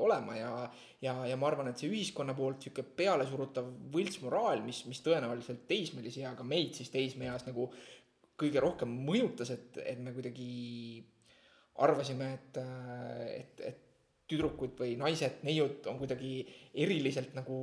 [0.00, 0.52] olema ja,
[1.04, 6.24] ja, ja ma arvan, et see ühiskonna poolt sihuke pealesurutav võltsmoraal, mis, mis tõenäoliselt teismelisi
[6.24, 7.68] ja ka meid siis teismeeas nagu
[8.40, 11.04] kõige rohkem mõjutas, et, et me kuidagi
[11.84, 12.58] arvasime, et,
[13.34, 13.80] et, et
[14.30, 16.38] tüdrukud või naised, neiud on kuidagi
[16.80, 17.56] eriliselt nagu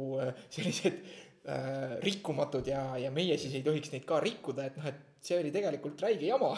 [0.54, 1.02] sellised
[1.48, 5.38] äh, rikkumatud ja, ja meie siis ei tohiks neid ka rikkuda, et noh, et see
[5.38, 6.52] oli tegelikult räige jama.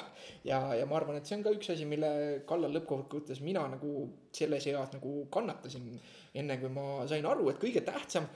[0.47, 2.09] ja, ja ma arvan, et see on ka üks asi, mille
[2.49, 5.93] kallal lõppkokkuvõttes mina nagu selles eas nagu kannatasin.
[6.33, 8.27] enne kui ma sain aru, et kõige tähtsam,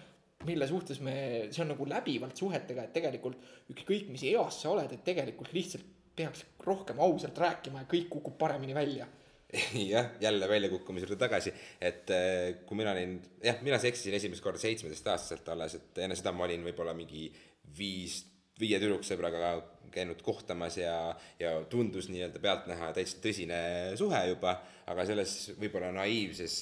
[0.45, 1.13] mille suhtes me,
[1.51, 5.95] see on nagu läbivalt suhetega, et tegelikult ükskõik mis eas sa oled, et tegelikult lihtsalt
[6.17, 9.05] peaks rohkem ausalt rääkima ja kõik kukub paremini välja
[9.93, 14.59] jah, jälle väljakukkumise juurde tagasi, et äh, kui mina olin, jah, mina seksisin esimest korda
[14.59, 17.29] seitsmeteistaastaselt alles, et enne seda ma olin võib-olla mingi
[17.77, 18.21] viis,
[18.59, 19.53] viie tüdruksõbraga
[19.93, 20.95] käinud kohtamas ja,
[21.39, 23.59] ja tundus nii-öelda pealtnäha täitsa tõsine
[23.97, 24.57] suhe juba,
[24.91, 26.57] aga selles võib-olla naiivses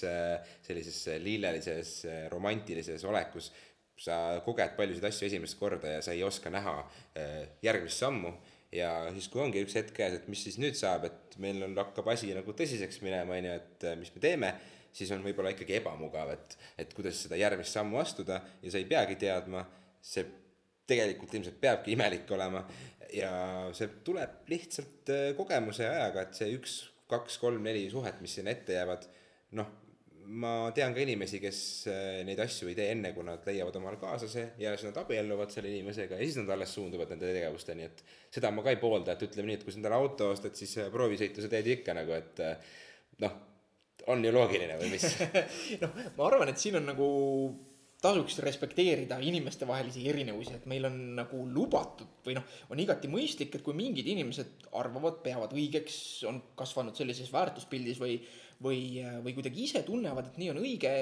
[0.66, 1.96] sellises lillelises
[2.32, 3.50] romantilises olekus
[3.98, 6.76] sa koged paljusid asju esimest korda ja sa ei oska näha
[7.16, 8.34] äh, järgmist sammu
[8.74, 11.76] ja siis, kui ongi üks hetk käes, et mis siis nüüd saab, et meil on,
[11.78, 14.54] hakkab asi nagu tõsiseks minema, on ju, et mis me teeme,
[14.96, 18.88] siis on võib-olla ikkagi ebamugav, et, et kuidas seda järgmist sammu astuda ja sa ei
[18.90, 19.66] peagi teadma,
[20.06, 20.26] see
[20.88, 22.64] tegelikult ilmselt peabki imelik olema.
[23.16, 23.32] Ja
[23.78, 26.78] see tuleb lihtsalt äh, kogemuse ja ajaga, et see üks
[27.10, 29.06] kaks, kolm, neli suhet, mis sinna ette jäävad,
[29.60, 29.70] noh,
[30.28, 31.60] ma tean ka inimesi, kes
[31.92, 35.54] äh, neid asju ei tee enne, kui nad leiavad omale kaaslase ja siis nad abielluvad
[35.54, 38.04] selle inimesega ja siis nad alles suunduvad nende tegevusteni, et
[38.34, 40.78] seda ma ka ei poolda, et ütleme nii, et kui sa endale auto ostad, siis
[40.82, 42.74] äh, proovisõitu sa teed ikka nagu, et äh,
[43.26, 43.38] noh,
[44.12, 45.08] on ju loogiline või mis?
[45.84, 47.08] Noh, ma arvan, et siin on nagu
[48.06, 53.66] tasuks respekteerida inimestevahelisi erinevusi, et meil on nagu lubatud või noh, on igati mõistlik, et
[53.66, 55.98] kui mingid inimesed arvavad, peavad õigeks,
[56.30, 58.20] on kasvanud sellises väärtuspildis või,
[58.64, 60.96] või, või kuidagi ise tunnevad, et nii on õige,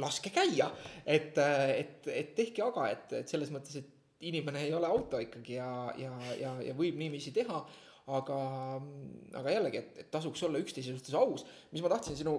[0.00, 0.70] laske käia,
[1.04, 5.58] et, et, et tehke aga, et, et selles mõttes, et inimene ei ole auto ikkagi
[5.58, 7.58] ja, ja, ja, ja võib niiviisi teha,
[8.16, 8.38] aga,
[9.38, 11.44] aga jällegi, et, et tasuks olla üksteise suhtes aus.
[11.72, 12.36] mis ma tahtsin sinu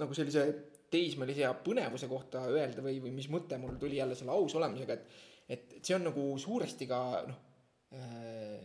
[0.00, 0.46] nagu sellise
[0.92, 4.96] teismelise ja põnevuse kohta öelda või, või mis mõte mul tuli jälle selle aus olemisega,
[4.98, 7.48] et, et see on nagu suuresti ka noh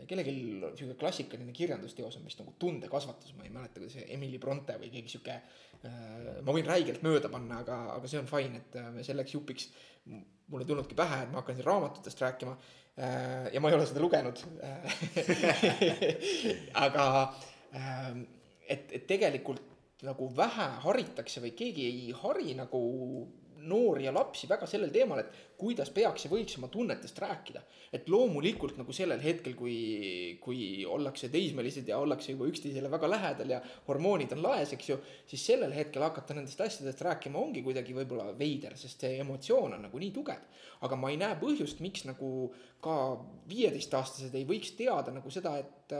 [0.07, 0.33] kellelgi
[0.79, 5.11] sihuke klassikaline kirjandusteos on vist nagu tundekasvatus, ma ei mäleta, kuidas Emily Bronte või keegi
[5.11, 5.91] sihuke äh,,
[6.45, 9.69] ma võin räigelt mööda panna, aga, aga see on fine, et äh, selleks jupiks
[10.07, 13.49] mul ei tulnudki pähe, et ma hakkan siin raamatutest rääkima äh,.
[13.53, 14.43] ja ma ei ole seda lugenud
[16.85, 17.07] aga
[17.75, 18.13] äh,
[18.67, 19.75] et, et tegelikult
[20.07, 22.79] nagu vähe haritakse või keegi ei hari nagu
[23.67, 27.61] noori ja lapsi väga sellel teemal, et kuidas peaks ja võiks oma tunnetest rääkida.
[27.93, 33.53] et loomulikult nagu sellel hetkel, kui, kui ollakse teismelised ja ollakse juba üksteisele väga lähedal
[33.55, 37.95] ja hormoonid on laes, eks ju, siis sellel hetkel hakata nendest asjadest rääkima ongi kuidagi
[37.95, 40.43] võib-olla veider, sest see emotsioon on nagu nii tugev.
[40.81, 42.51] aga ma ei näe põhjust, miks nagu
[42.83, 42.97] ka
[43.49, 45.95] viieteistaastased ei võiks teada nagu seda, et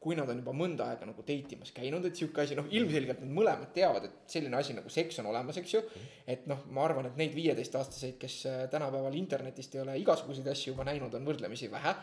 [0.00, 3.20] kui nad on juba mõnda aega nagu date imas käinud, et sihuke asi, noh, ilmselgelt
[3.20, 5.82] nad mõlemad teavad, et selline asi nagu seks on olemas, eks ju.
[6.24, 10.72] et noh, ma arvan, et neid viieteistaastaseid, kes äh, tänapäeval internetist ei ole igasuguseid asju
[10.72, 11.94] juba näinud, on võrdlemisi vähe.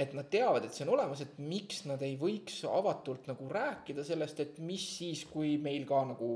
[0.00, 4.04] et nad teavad, et see on olemas, et miks nad ei võiks avatult nagu rääkida
[4.08, 6.30] sellest, et mis siis, kui meil ka nagu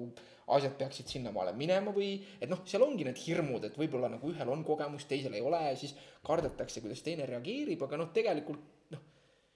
[0.58, 4.52] asjad peaksid sinnamaale minema või et noh, seal ongi need hirmud, et võib-olla nagu ühel
[4.52, 5.96] on kogemus, teisel ei ole ja siis
[6.26, 9.06] kardetakse, kuidas teine reageerib, aga noh, tegelikult noh,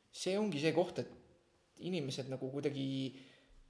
[0.09, 1.19] see ongi see koht, et
[1.89, 2.87] inimesed nagu kuidagi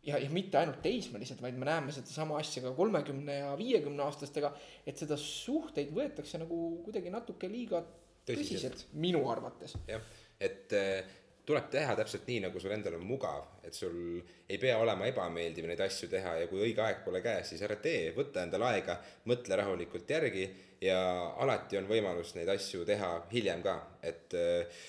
[0.07, 4.53] ja, ja mitte ainult teismelised, vaid me näeme sedasama asja ka kolmekümne ja viiekümne aastastega,
[4.87, 9.77] et seda suhteid võetakse nagu kuidagi natuke liiga tõsiselt, tõsiselt, minu arvates.
[9.89, 10.03] jah,
[10.43, 14.77] et äh, tuleb teha täpselt nii, nagu sul endal on mugav, et sul ei pea
[14.79, 18.45] olema ebameeldiv neid asju teha ja kui õige aeg pole käes, siis ära tee, võta
[18.47, 18.99] endale aega,
[19.31, 20.47] mõtle rahulikult järgi
[20.83, 20.99] ja
[21.43, 24.85] alati on võimalus neid asju teha hiljem ka, et äh,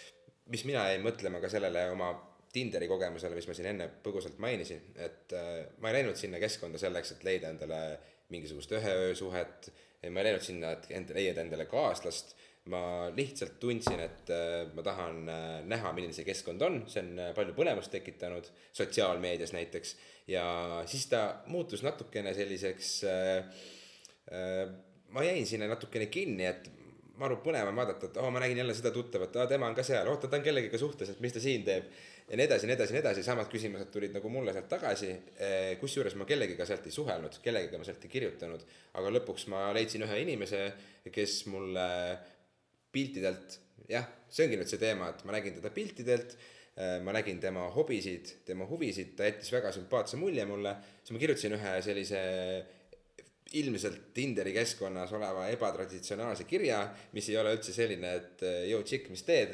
[0.54, 2.12] mis mina jäin mõtlema ka sellele oma
[2.54, 6.82] Tinderi kogemusele, mis ma siin enne põgusalt mainisin, et äh, ma ei läinud sinna keskkonda
[6.82, 7.80] selleks, et leida endale
[8.34, 9.72] mingisugust ühe öö suhet,
[10.06, 12.36] ma ei läinud sinna, et end, leida endale kaaslast,
[12.70, 17.24] ma lihtsalt tundsin, et äh, ma tahan äh, näha, milline see keskkond on, see on
[17.36, 19.98] palju põnevust tekitanud, sotsiaalmeedias näiteks,
[20.30, 20.46] ja
[20.90, 22.94] siis ta muutus natukene selliseks
[25.14, 26.70] ma jäin sinna natukene kinni, et
[27.22, 29.78] maru põnev on vaadata, et oo oh,, ma nägin jälle seda tuttavat, aa, tema on
[29.78, 31.90] ka seal, oota, ta on kellegiga suhtes, et mis ta siin teeb
[32.30, 35.12] ja nii edasi, nii edasi, nii edasi, samad küsimused tulid nagu mulle sealt tagasi.
[35.38, 38.64] Eh, kusjuures ma kellegiga sealt ei suhelnud, kellegiga ma sealt ei kirjutanud,
[39.00, 40.64] aga lõpuks ma leidsin ühe inimese,
[41.14, 41.88] kes mulle
[42.94, 43.58] piltidelt,
[43.90, 47.68] jah, see ongi nüüd see teema, et ma nägin teda piltidelt eh, ma nägin tema
[47.74, 52.24] hobisid, tema huvisid, ta jättis väga sümpaatse mulje mulle, siis ma kirjutasin ühe sellise
[53.54, 56.80] ilmselt Tinderi keskkonnas oleva ebatraditsionaalse kirja,
[57.14, 59.54] mis ei ole üldse selline, et joo, tšikk, mis teed,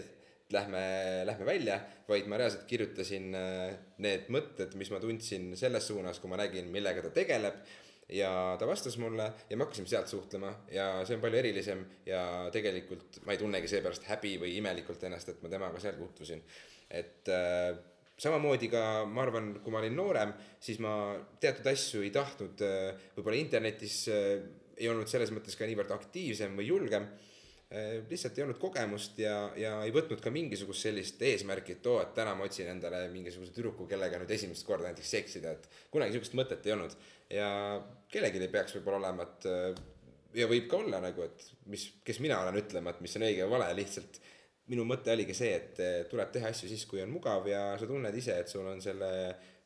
[0.53, 0.81] lähme,
[1.25, 6.31] lähme välja, vaid ma reaalselt kirjutasin äh, need mõtted, mis ma tundsin selles suunas, kui
[6.31, 7.61] ma nägin, millega ta tegeleb.
[8.09, 12.23] ja ta vastas mulle ja me hakkasime sealt suhtlema ja see on palju erilisem ja
[12.49, 16.41] tegelikult ma ei tunnegi seepärast häbi või imelikult ennast, et ma temaga seal tutvusin.
[16.89, 17.77] et äh,
[18.17, 20.93] samamoodi ka ma arvan, kui ma olin noorem, siis ma
[21.39, 24.41] teatud asju ei tahtnud äh, võib-olla internetis äh,
[24.79, 27.05] ei olnud selles mõttes ka niivõrd aktiivsem või julgem
[28.09, 32.15] lihtsalt ei olnud kogemust ja, ja ei võtnud ka mingisugust sellist eesmärki, et oo, et
[32.17, 36.37] täna ma otsin endale mingisuguse tüdruku, kellega nüüd esimest korda näiteks seksida, et kunagi sihukest
[36.39, 36.95] mõtet ei olnud.
[37.29, 37.49] ja
[38.09, 39.83] kellelgi ei peaks võib-olla olema, et äh,
[40.41, 43.45] ja võib ka olla nagu, et mis, kes mina olen ütlema, et mis on õige
[43.45, 44.19] või vale, lihtsalt
[44.73, 47.85] minu mõte oligi see, et äh, tuleb teha asju siis, kui on mugav ja sa
[47.89, 49.13] tunned ise, et sul on selle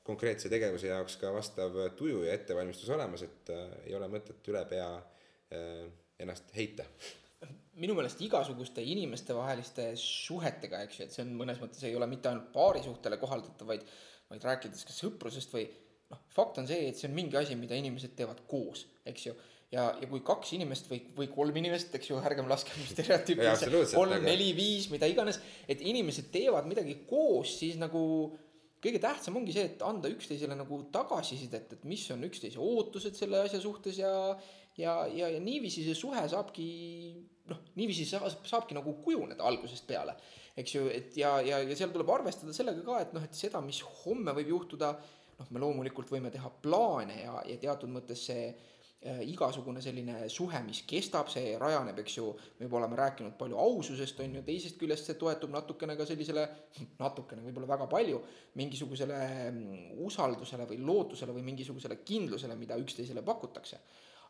[0.04, 4.68] konkreetse tegevuse jaoks ka vastav tuju ja ettevalmistus olemas, et äh, ei ole mõtet üle
[4.68, 5.84] pea äh,
[6.20, 6.84] ennast heita
[7.82, 12.30] minu meelest igasuguste inimestevaheliste suhetega, eks ju, et see on mõnes mõttes ei ole mitte
[12.30, 13.88] ainult paarisuhtele kohaldatav, vaid,
[14.30, 15.66] vaid rääkides ka sõprusest või
[16.12, 19.36] noh, fakt on see, et see on mingi asi, mida inimesed teevad koos, eks ju.
[19.74, 24.16] ja, ja kui kaks inimest või, või kolm inimest, eks ju, ärgem laskem stereotüüpidesse, kolm,
[24.22, 28.04] neli, viis, mida iganes, et inimesed teevad midagi koos, siis nagu
[28.84, 33.40] kõige tähtsam ongi see, et anda üksteisele nagu tagasisidet, et mis on üksteise ootused selle
[33.48, 34.12] asja suhtes ja
[34.78, 36.68] ja, ja, ja niiviisi see suhe saabki
[37.52, 40.16] noh, niiviisi sa, saabki nagu kujuneda algusest peale,
[40.60, 43.62] eks ju, et ja, ja, ja seal tuleb arvestada sellega ka, et noh, et seda,
[43.66, 44.94] mis homme võib juhtuda,
[45.40, 48.54] noh, me loomulikult võime teha plaane ja, ja teatud mõttes see
[49.04, 53.58] Äh, igasugune selline suhe, mis kestab, see rajaneb, eks ju, me juba oleme rääkinud palju
[53.60, 56.46] aususest, on ju, teisest küljest see toetub natukene ka sellisele,
[57.02, 58.22] natukene, võib-olla väga palju,
[58.62, 59.18] mingisugusele
[59.50, 63.82] mm, usaldusele või lootusele või mingisugusele kindlusele, mida üksteisele pakutakse.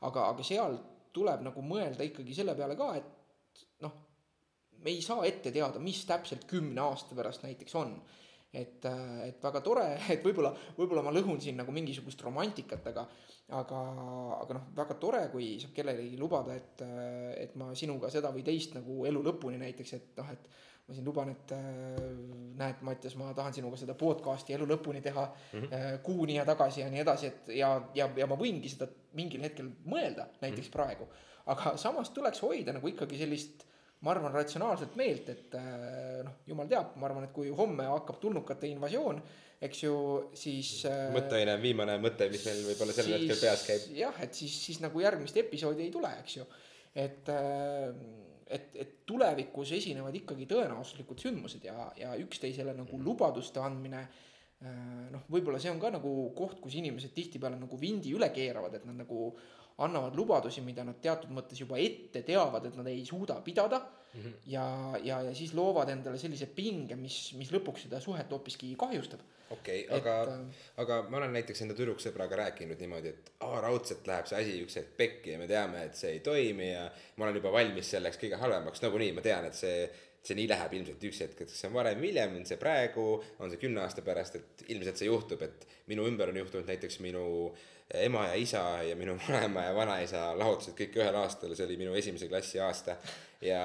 [0.09, 0.79] aga, aga seal
[1.13, 3.95] tuleb nagu mõelda ikkagi selle peale ka, et noh,
[4.83, 7.95] me ei saa ette teada, mis täpselt kümne aasta pärast näiteks on.
[8.53, 8.85] Et,
[9.25, 13.07] et väga tore, et võib-olla, võib-olla ma lõhun siin nagu mingisugust romantikat, aga
[13.53, 13.79] aga,
[14.39, 16.83] aga noh, väga tore, kui saab kellelegi lubada, et,
[17.41, 20.47] et ma sinuga seda või teist nagu elu lõpuni näiteks, et noh, et
[20.87, 21.53] ma siin luban, et
[22.59, 25.99] näed, Mattias, ma tahan sinuga seda podcast'i elu lõpuni teha mm -hmm.
[26.03, 29.69] kuuni ja tagasi ja nii edasi, et ja, ja, ja ma võingi seda mingil hetkel
[29.85, 30.71] mõelda, näiteks mm -hmm.
[30.71, 31.07] praegu.
[31.45, 33.65] aga samas tuleks hoida nagu ikkagi sellist
[34.01, 35.55] ma arvan ratsionaalset meelt, et
[36.23, 39.21] noh, jumal teab, ma arvan, et kui homme hakkab tulnukate invasioon
[39.63, 39.95] eks ju,
[40.37, 40.71] siis.
[40.89, 43.87] Äh, mõtteaine, viimane mõte, mis meil võib-olla sel hetkel peas käib.
[43.97, 46.47] jah, et siis, siis nagu järgmist episoodi ei tule, eks ju.
[46.93, 47.93] et, äh,
[48.53, 55.25] et, et tulevikus esinevad ikkagi tõenäosuslikud sündmused ja, ja üksteisele nagu lubaduste andmine äh, noh,
[55.31, 59.01] võib-olla see on ka nagu koht, kus inimesed tihtipeale nagu vindi üle keeravad, et nad
[59.03, 59.33] nagu
[59.83, 64.21] annavad lubadusi, mida nad teatud mõttes juba ette teavad, et nad ei suuda pidada mm.
[64.21, 64.33] -hmm.
[64.55, 64.65] ja,
[65.03, 69.23] ja, ja siis loovad endale sellise pinge, mis, mis lõpuks seda suhet hoopiski kahjustab
[69.53, 74.07] okei okay,, aga äh, aga ma olen näiteks enda tüdruksõbraga rääkinud niimoodi, et aa, raudselt
[74.09, 77.27] läheb see asi üks hetk pekki ja me teame, et see ei toimi ja ma
[77.27, 79.85] olen juba valmis selleks kõige halvemaks, nagunii ma tean, et see,
[80.23, 83.07] see nii läheb ilmselt üks hetk, et kas see on varem hiljem, on see praegu,
[83.39, 87.01] on see kümne aasta pärast, et ilmselt see juhtub, et minu ümber on juhtunud näiteks
[87.05, 87.25] minu
[87.93, 91.95] ema ja isa ja minu vanaema ja vanaisa lahutasid kõik ühel aastal, see oli minu
[91.99, 92.97] esimese klassi aasta.
[93.43, 93.61] ja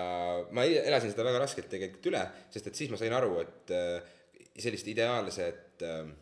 [0.51, 4.15] ma elasin seda väga raskelt tegelikult üle, sest et siis ma sain aru, et äh,
[4.59, 6.13] sellist ideaalset, ähm,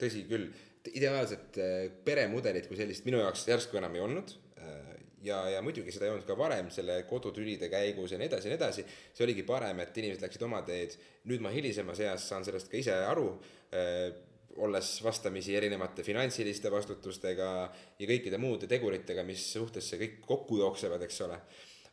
[0.00, 0.46] tõsi küll,
[0.94, 4.32] ideaalset äh, peremudelit kui sellist minu jaoks järsku enam ei olnud.
[4.62, 4.94] Äh,
[5.26, 8.54] ja, ja muidugi seda ei olnud ka varem selle kodutülide käigus ja nii edasi ja
[8.54, 8.86] nii edasi.
[9.12, 10.96] see oligi parem, et inimesed läksid oma teed.
[11.28, 13.32] nüüd ma hilisemas eas saan sellest ka ise aru
[13.74, 14.08] äh,
[14.56, 17.50] olles vastamisi erinevate finantsiliste vastutustega
[17.98, 21.38] ja kõikide muude teguritega, mis suhtes see kõik kokku jooksevad, eks ole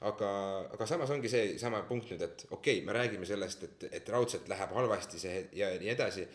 [0.05, 0.30] aga,
[0.74, 4.49] aga samas ongi seesama punkt nüüd, et okei okay,, me räägime sellest, et, et raudselt
[4.51, 6.28] läheb halvasti see ja nii edasi.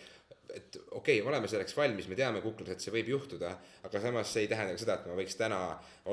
[0.52, 3.54] et okei okay,, oleme selleks valmis, me teame kuklas, et see võib juhtuda,
[3.86, 5.60] aga samas see ei tähenda seda, et ma võiks täna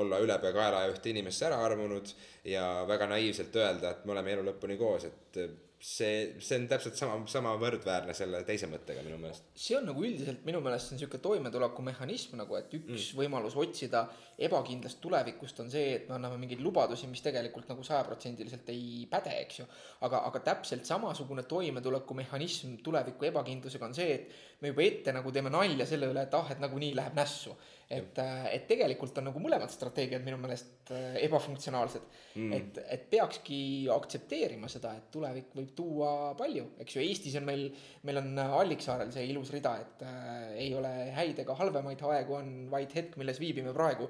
[0.00, 2.14] olla ülepeakaela ühte inimesse ära armunud
[2.48, 5.42] ja väga naiivselt öelda, et me oleme elu lõpuni koos, et
[5.80, 9.46] see, see on täpselt sama, sama võrdväärne selle teise mõttega minu meelest.
[9.56, 13.16] see on nagu üldiselt minu meelest see on sihuke toimetulekumehhanism nagu, et üks mm.
[13.16, 14.04] võimalus otsida
[14.44, 19.32] ebakindlast tulevikust on see, et me anname mingeid lubadusi, mis tegelikult nagu sajaprotsendiliselt ei päde,
[19.46, 19.68] eks ju.
[20.04, 25.52] aga, aga täpselt samasugune toimetulekumehhanism tuleviku ebakindlusega on see, et me juba ette nagu teeme
[25.52, 27.56] nalja selle üle, et ah, et nagunii läheb nässu
[27.90, 32.06] et, äh, et tegelikult on nagu mõlemad strateegiad minu meelest äh, ebafunktsionaalsed.
[32.38, 32.52] Mm..
[32.54, 33.60] et, et peakski
[33.90, 37.64] aktsepteerima seda, et tulevik võib tuua palju, eks ju, Eestis on meil,
[38.06, 42.52] meil on Alliksaarel see ilus rida, et äh, ei ole häid ega halvemaid aegu, on
[42.70, 44.06] vaid hetk, milles viibime praegu.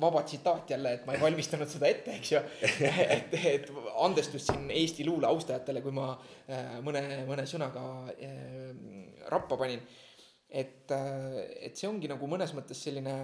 [0.00, 2.42] Vaba tsitaat jälle, et ma ei valmistanud seda ette, eks ju.
[3.16, 3.70] et, et
[4.02, 8.70] andestust siin Eesti luule austajatele, kui ma äh, mõne, mõne sõnaga äh,
[9.30, 9.82] rappa panin
[10.50, 13.14] et, äh, et see ongi nagu mõnes mõttes selline,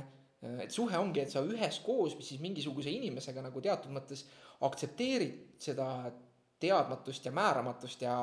[0.42, 4.24] äh, et suhe ongi, et sa üheskoos siis mingisuguse inimesega nagu teatud mõttes
[4.66, 5.88] aktsepteerid seda
[6.62, 8.16] teadmatust ja määramatust ja,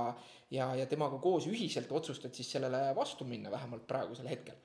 [0.51, 4.56] ja, ja temaga koos ühiselt otsustad siis sellele vastu minna, vähemalt praegusel hetkel.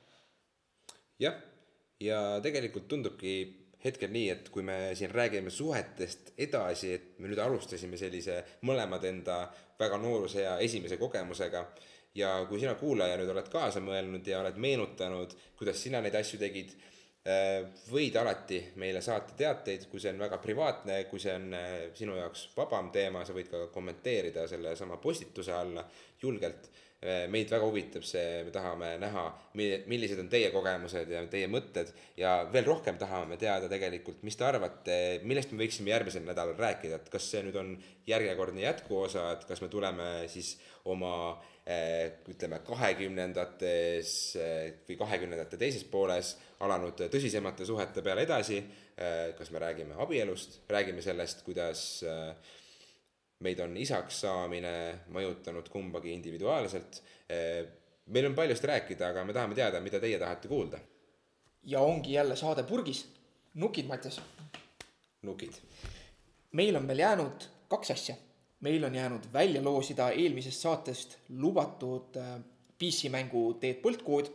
[1.19, 1.35] jah,
[2.01, 3.35] ja tegelikult tundubki
[3.85, 9.05] hetkel nii, et kui me siin räägime suhetest edasi, et me nüüd alustasime sellise mõlemad
[9.07, 9.43] enda
[9.79, 11.63] väga noorusea esimese kogemusega
[12.19, 16.41] ja kui sina kuulaja nüüd oled kaasa mõelnud ja oled meenutanud, kuidas sina neid asju
[16.41, 16.75] tegid,
[17.29, 21.77] äh, võid alati meile saata teateid, kui see on väga privaatne, kui see on äh,
[21.99, 25.87] sinu jaoks vabam teema, sa võid ka kommenteerida sellesama postituse alla
[26.23, 26.71] julgelt.
[26.99, 31.93] Äh, meid väga huvitab see, me tahame näha, millised on teie kogemused ja teie mõtted
[32.19, 36.99] ja veel rohkem tahame teada tegelikult, mis te arvate, millest me võiksime järgmisel nädalal rääkida,
[36.99, 37.77] et kas see nüüd on
[38.09, 40.57] järjekordne jätkuosa, et kas me tuleme siis
[40.91, 41.15] oma
[41.69, 46.31] Eh, ütleme, kahekümnendates eh, või kahekümnendate teises pooles
[46.65, 48.63] alanud tõsisemate suhete peale edasi.
[49.39, 52.03] Kas me räägime abielust, räägime sellest, kuidas
[53.45, 54.73] meid on isaks saamine
[55.15, 57.03] mõjutanud kumbagi individuaalselt.
[58.07, 60.79] meil on paljust rääkida, aga me tahame teada, mida teie tahate kuulda.
[61.63, 63.07] ja ongi jälle saade purgis.
[63.55, 64.21] nukid, Mattias.
[65.23, 65.53] nukid.
[66.53, 68.15] meil on veel jäänud kaks asja.
[68.61, 72.41] meil on jäänud välja loosida eelmisest saatest lubatud äh,
[72.79, 74.31] PC-mängu Teet Põldkood.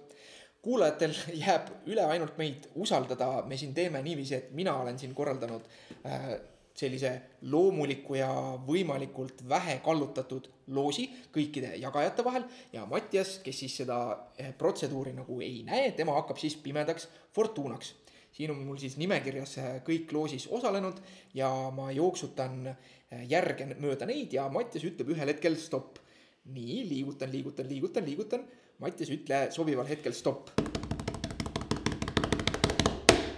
[0.62, 1.14] kuulajatel
[1.46, 5.62] jääb üle ainult meid usaldada, me siin teeme niiviisi, et mina olen siin korraldanud
[6.06, 6.40] äh,
[6.74, 7.12] sellise
[7.54, 8.30] loomuliku ja
[8.68, 14.00] võimalikult vähe kallutatud loosi kõikide jagajate vahel ja Mattias, kes siis seda
[14.38, 17.94] eh, protseduuri nagu ei näe, tema hakkab siis pimedaks fortuunaks
[18.34, 21.00] siin on mul siis nimekirjas äh, kõik loosis osalenud
[21.38, 26.02] ja ma jooksutan äh, järge mööda neid ja Mattias ütleb ühel hetkel stopp.
[26.44, 28.42] nii, liigutan, liigutan, liigutan, liigutan.
[28.80, 30.50] Mattias, ütle sobival hetkel stopp.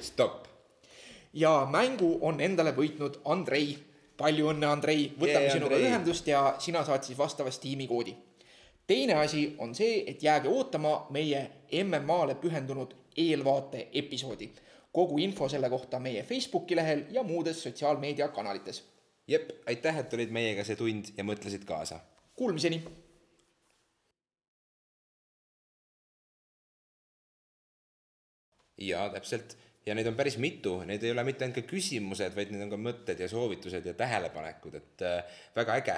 [0.01, 0.44] stopp.
[1.35, 3.77] Ja mängu on endale võitnud Andrei.
[4.17, 5.89] palju õnne, Andrei, võtame Jee, sinuga Andrei.
[5.89, 8.15] ühendust ja sina saad siis vastava Steam'i koodi.
[8.87, 11.51] teine asi on see, et jääge ootama meie
[11.83, 14.49] MM-ale pühendunud eelvaate episoodi.
[14.91, 18.83] kogu info selle kohta meie Facebooki lehel ja muudes sotsiaalmeediakanalites.
[19.27, 21.99] jep, aitäh, et olid meiega see tund ja mõtlesid kaasa.
[22.35, 22.83] Kuulmiseni
[28.77, 29.57] jaa, täpselt.
[29.85, 32.71] Ja neid on päris mitu, need ei ole mitte ainult ka küsimused, vaid need on
[32.73, 35.97] ka mõtted ja soovitused ja tähelepanekud, et äh, väga äge.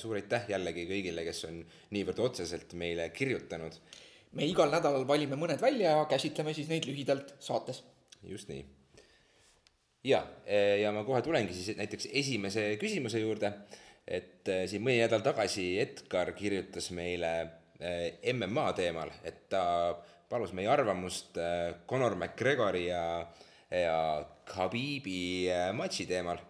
[0.00, 1.60] suur aitäh jällegi kõigile, kes on
[1.94, 3.78] niivõrd otseselt meile kirjutanud.
[4.32, 7.84] me igal nädalal valime mõned välja ja käsitleme siis neid lühidalt saates.
[8.22, 8.64] just nii.
[10.04, 10.24] ja,
[10.82, 13.52] ja ma kohe tulengi siis näiteks esimese küsimuse juurde,
[14.06, 17.32] et siin mõni nädal tagasi Edgar kirjutas meile
[18.34, 19.94] MMA teemal, et ta
[20.28, 23.02] palus meie arvamust eh, Conor McGregori ja,
[23.72, 23.96] ja
[24.48, 25.20] Khabibi
[25.52, 26.42] eh, matši teemal.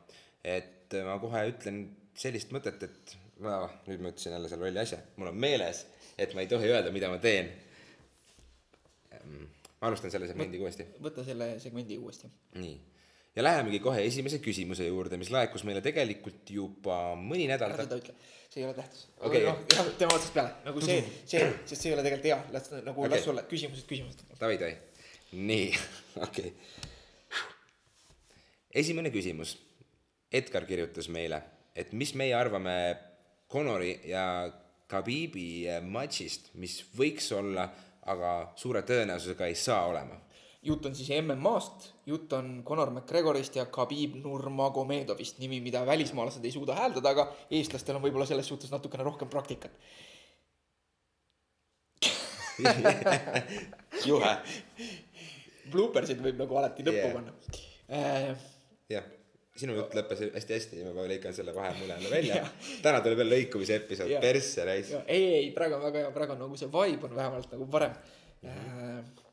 [0.48, 1.82] et ma kohe ütlen
[2.16, 3.14] sellist mõtet, et
[3.44, 5.82] ma, nüüd ma ütlesin jälle selle lolli asja, mul on meeles,
[6.18, 7.50] et ma ei tohi öelda, mida ma teen.
[9.78, 12.30] ma alustan selle segmendiga uuesti võta selle segmendi uuesti.
[12.58, 12.78] nii,
[13.38, 18.14] ja lähemegi kohe esimese küsimuse juurde, mis laekus meile tegelikult juba mõni nädal tagasi.
[18.50, 19.04] see ei ole tähtis.
[19.22, 19.44] Okei.
[19.46, 23.04] noh, tema otsast peale, nagu see, see, sest see ei ole tegelikult hea, las nagu
[23.04, 24.24] okay., las olla küsimused, küsimused.
[24.40, 24.74] Davai, davai.
[25.38, 25.68] nii,
[26.26, 27.38] okei okay..
[28.82, 29.54] esimene küsimus.
[30.28, 31.38] Edgar kirjutas meile,
[31.72, 32.74] et mis meie arvame
[33.48, 34.24] Conori ja
[34.88, 37.64] Khabibi matšist, mis võiks olla,
[38.08, 40.18] aga suure tõenäosusega ei saa olema.
[40.68, 46.52] Jutt on siis MM-ast, jutt on Conor McGregorist ja Khabib Nurmagomedovist, nimi, mida välismaalased ei
[46.54, 49.72] suuda hääldada, aga eestlastel on võib-olla selles suhtes natukene rohkem praktikat.
[54.08, 54.32] juhe.
[55.70, 57.14] Bloopersid võib nagu alati lõppu Yeah.
[57.14, 57.32] panna
[57.92, 58.46] äh,.
[58.90, 59.04] jah,
[59.60, 62.50] sinu jutt lõppes hästi hästi, ma lõikan selle vahemule jälle välja Jah..
[62.82, 64.96] täna tuleb veel lõikumise episood Jah., persse raisk.
[65.06, 67.94] Ei, ei, praegu on väga hea, praegu on nagu see vibe on vähemalt nagu parem
[67.94, 68.48] mm.
[68.48, 69.27] -hmm.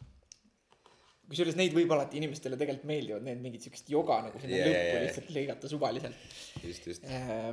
[1.30, 4.98] Kusjuures neid võib alati inimestele tegelikult meeldivad need mingid siuksed joga nagu sinna ja, lõppu
[4.98, 5.02] ja.
[5.06, 7.50] lihtsalt lõigata suvaliselt just, just, äh,.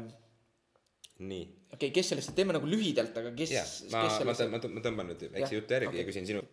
[1.23, 1.45] nii.
[1.73, 5.13] okei okay,, kes sellest, teeme nagu lühidalt, aga kes, kes ma, ma ma ma tõmban
[5.13, 6.03] nüüd väikse jutu järgi okei.
[6.03, 6.45] ja küsin sinu,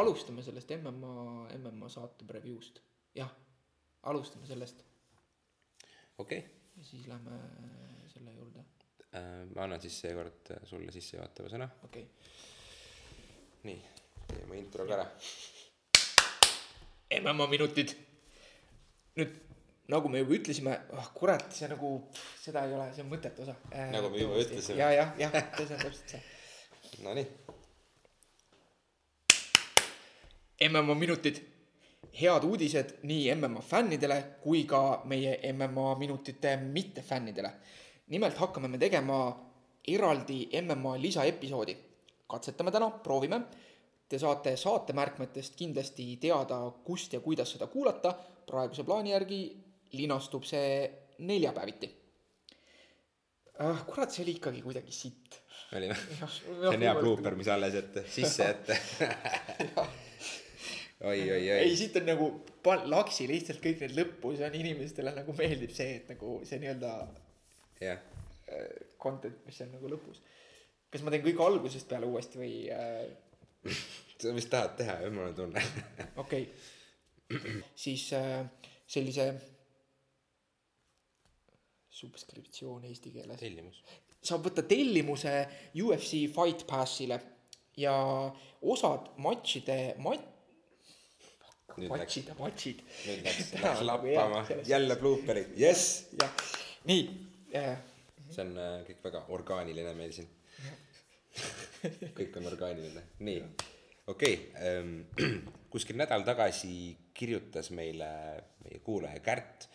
[0.00, 1.14] alustame sellest MMA,
[1.60, 2.82] MMA saate preview'st,
[3.16, 3.32] jah,
[4.10, 4.84] alustame sellest
[6.18, 6.50] okei okay..
[6.76, 7.40] ja siis lähme
[8.12, 8.64] selle juurde,
[9.54, 12.32] ma annan siis seekord äh, sulle sissejuhatava sõna, okei okay..
[13.70, 13.80] nii,
[14.28, 15.06] teeme intro ka ära.
[17.20, 17.94] MMA minutid.
[19.14, 19.34] nüüd,
[19.88, 21.90] nagu me juba ütlesime, ah kurat, see nagu,
[22.42, 23.54] seda ei ole, see on mõttetu osa.
[23.92, 24.78] Nagu me juba ütlesime.
[24.80, 26.22] ja, jah, jah, see on täpselt see.
[27.04, 27.26] Nonii,
[30.70, 31.40] MMA minutid,
[32.14, 37.50] head uudised nii MMA fännidele kui ka meie MMA minutite mittefännidele.
[38.06, 39.18] nimelt hakkame me tegema
[39.88, 41.76] eraldi MMA lisaepisoodi.
[42.26, 43.40] katsetame täna, proovime.
[44.08, 48.14] Te saate saatemärkmetest kindlasti teada, kust ja kuidas seda kuulata.
[48.46, 49.38] praeguse plaani järgi
[49.92, 51.90] linastub see neljapäeviti.
[53.86, 55.40] kurat, see oli ikkagi kuidagi sitt.
[55.76, 56.28] oli või?
[56.28, 58.78] see on hea blooper, mis alles ette, sisse ette.
[61.10, 62.30] oi, oi, ei, oi, siit on nagu
[62.90, 66.94] laksi lihtsalt kõik need lõppu, see on inimestele nagu meeldib see, et nagu see nii-öelda
[67.80, 68.00] jah,
[68.48, 70.22] äh, content, mis on nagu lõpus.
[70.90, 73.06] kas ma teen kõik algusest peale uuesti või äh,
[74.20, 75.66] sa vist tahad teha, jah, mul on tunne.
[76.24, 76.46] okei
[77.76, 78.44] siis äh,
[78.86, 79.34] sellise
[81.90, 83.40] subskriptsioon eesti keeles.
[83.40, 83.80] tellimus.
[84.24, 85.32] saab võtta tellimuse
[85.84, 87.20] UFC Fight Passile
[87.78, 87.94] ja
[88.62, 90.30] osad matšide, mat-,
[91.88, 92.84] matšide, matšid.
[93.06, 96.04] nüüd läks, läks nagu lappama jälle blooperid, jess.
[96.20, 96.34] jah,
[96.90, 97.06] nii
[97.56, 97.76] äh,
[98.30, 100.28] see on äh, kõik väga orgaaniline meil siin.
[102.18, 103.40] kõik on orgaaniline, nii,
[104.10, 104.98] okei okay, ähm,,
[105.72, 106.74] kuskil nädal tagasi
[107.14, 108.10] kirjutas meile
[108.64, 109.68] meie kuulaja Kärt,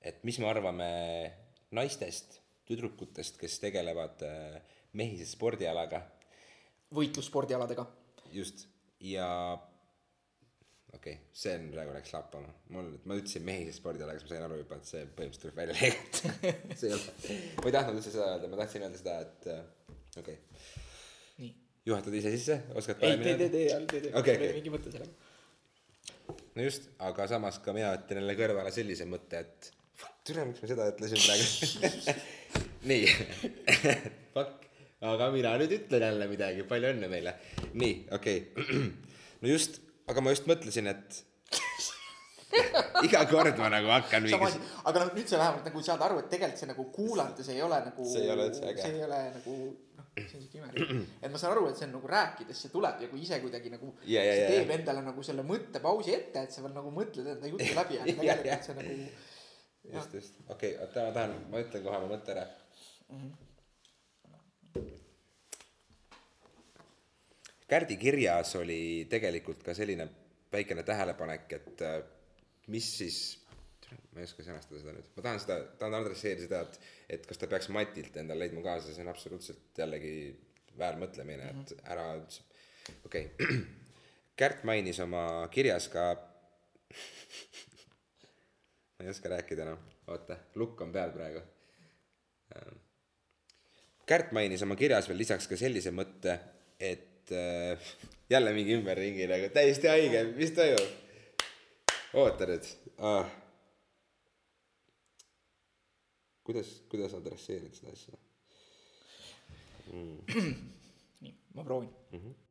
[0.00, 0.90] et mis me arvame
[1.76, 4.58] naistest, tüdrukutest, kes tegelevad äh,
[4.98, 6.02] mehise spordialaga,
[6.94, 7.84] võitlusspordialadega.
[8.32, 8.66] just,
[9.04, 9.28] ja
[10.92, 14.46] okei okay,, see on praegu läks lappama, mul, ma ütlesin mehise spordialaga, siis ma sain
[14.48, 16.34] aru juba, et see põhimõtteliselt tuleb välja lõigata
[16.80, 19.96] see ei ole, ma ei tahtnud üldse seda öelda, ma tahtsin öelda seda, et äh,
[20.22, 20.38] okei.
[20.38, 20.86] okay..
[21.88, 24.54] Juhatad ise sisse, oskad ei, tee, tee, tee, tee, tee, Okei, mul oli okei.
[24.60, 26.36] mingi mõte sellega.
[26.58, 29.70] no just, aga samas ka mina ütlen jälle kõrvale sellise mõtte, et
[30.28, 32.16] türa, miks ma seda ütlesin praegu.
[32.90, 33.06] nii,
[34.34, 34.66] fuck,
[35.12, 37.36] aga mina nüüd ütlen jälle midagi, palju õnne meile.
[37.72, 38.84] nii, okei okay.
[39.42, 39.80] no just,
[40.10, 41.22] aga ma just mõtlesin, et
[43.06, 46.30] iga kord ma nagu hakkan mingi aga noh, nüüd sa vähemalt nagu saad aru, et
[46.32, 48.06] tegelikult see nagu kuulates ei ole nagu.
[48.08, 48.82] See ei ole üldse äge.
[48.82, 49.56] see ei ole nagu
[49.98, 51.08] noh, see on siuke imelik.
[51.22, 53.72] et ma saan aru, et see on nagu rääkides see tuleb ja kui ise kuidagi
[53.74, 54.78] nagu Ja, ja, see teeb ja.
[54.78, 58.70] endale nagu selle mõttepausi ette, et sa veel nagu mõtled enda juttu läbi, aga tegelikult
[58.70, 58.96] see nagu.
[59.92, 62.48] just, just, okei okay,, oota, ma tahan, ma ütlen kohe oma mõtte ära
[67.68, 70.06] Kärdi kirjas oli tegelikult ka selline
[70.52, 71.98] väikene tähelepanek, et äh,
[72.72, 73.18] mis siis,
[74.12, 76.74] ma ei oska sõnastada seda nüüd, ma tahan seda, tahan adresseerida seda, et,
[77.16, 80.14] et kas ta peaks Matilt endale leidma kaasa, see on absoluutselt jällegi
[80.78, 82.40] väärmõtlemine, et ära üldse,
[83.04, 83.46] okei okay..
[84.38, 86.02] Kärt mainis oma kirjas ka
[88.98, 91.42] ma ei oska rääkida enam, oota, lukk on peal praegu.
[94.08, 96.38] Kärt mainis oma kirjas veel lisaks ka sellise mõtte,
[96.80, 97.90] et äh,
[98.30, 101.07] jälle mingi ümberringi nagu täiesti haige, mis toimub?
[102.14, 102.66] Oota nüüd
[102.98, 103.28] ah..
[106.44, 108.16] kuidas, kuidas adresseerida seda asja
[109.92, 112.18] nii, ma proovin mm?
[112.18, 112.47] -hmm.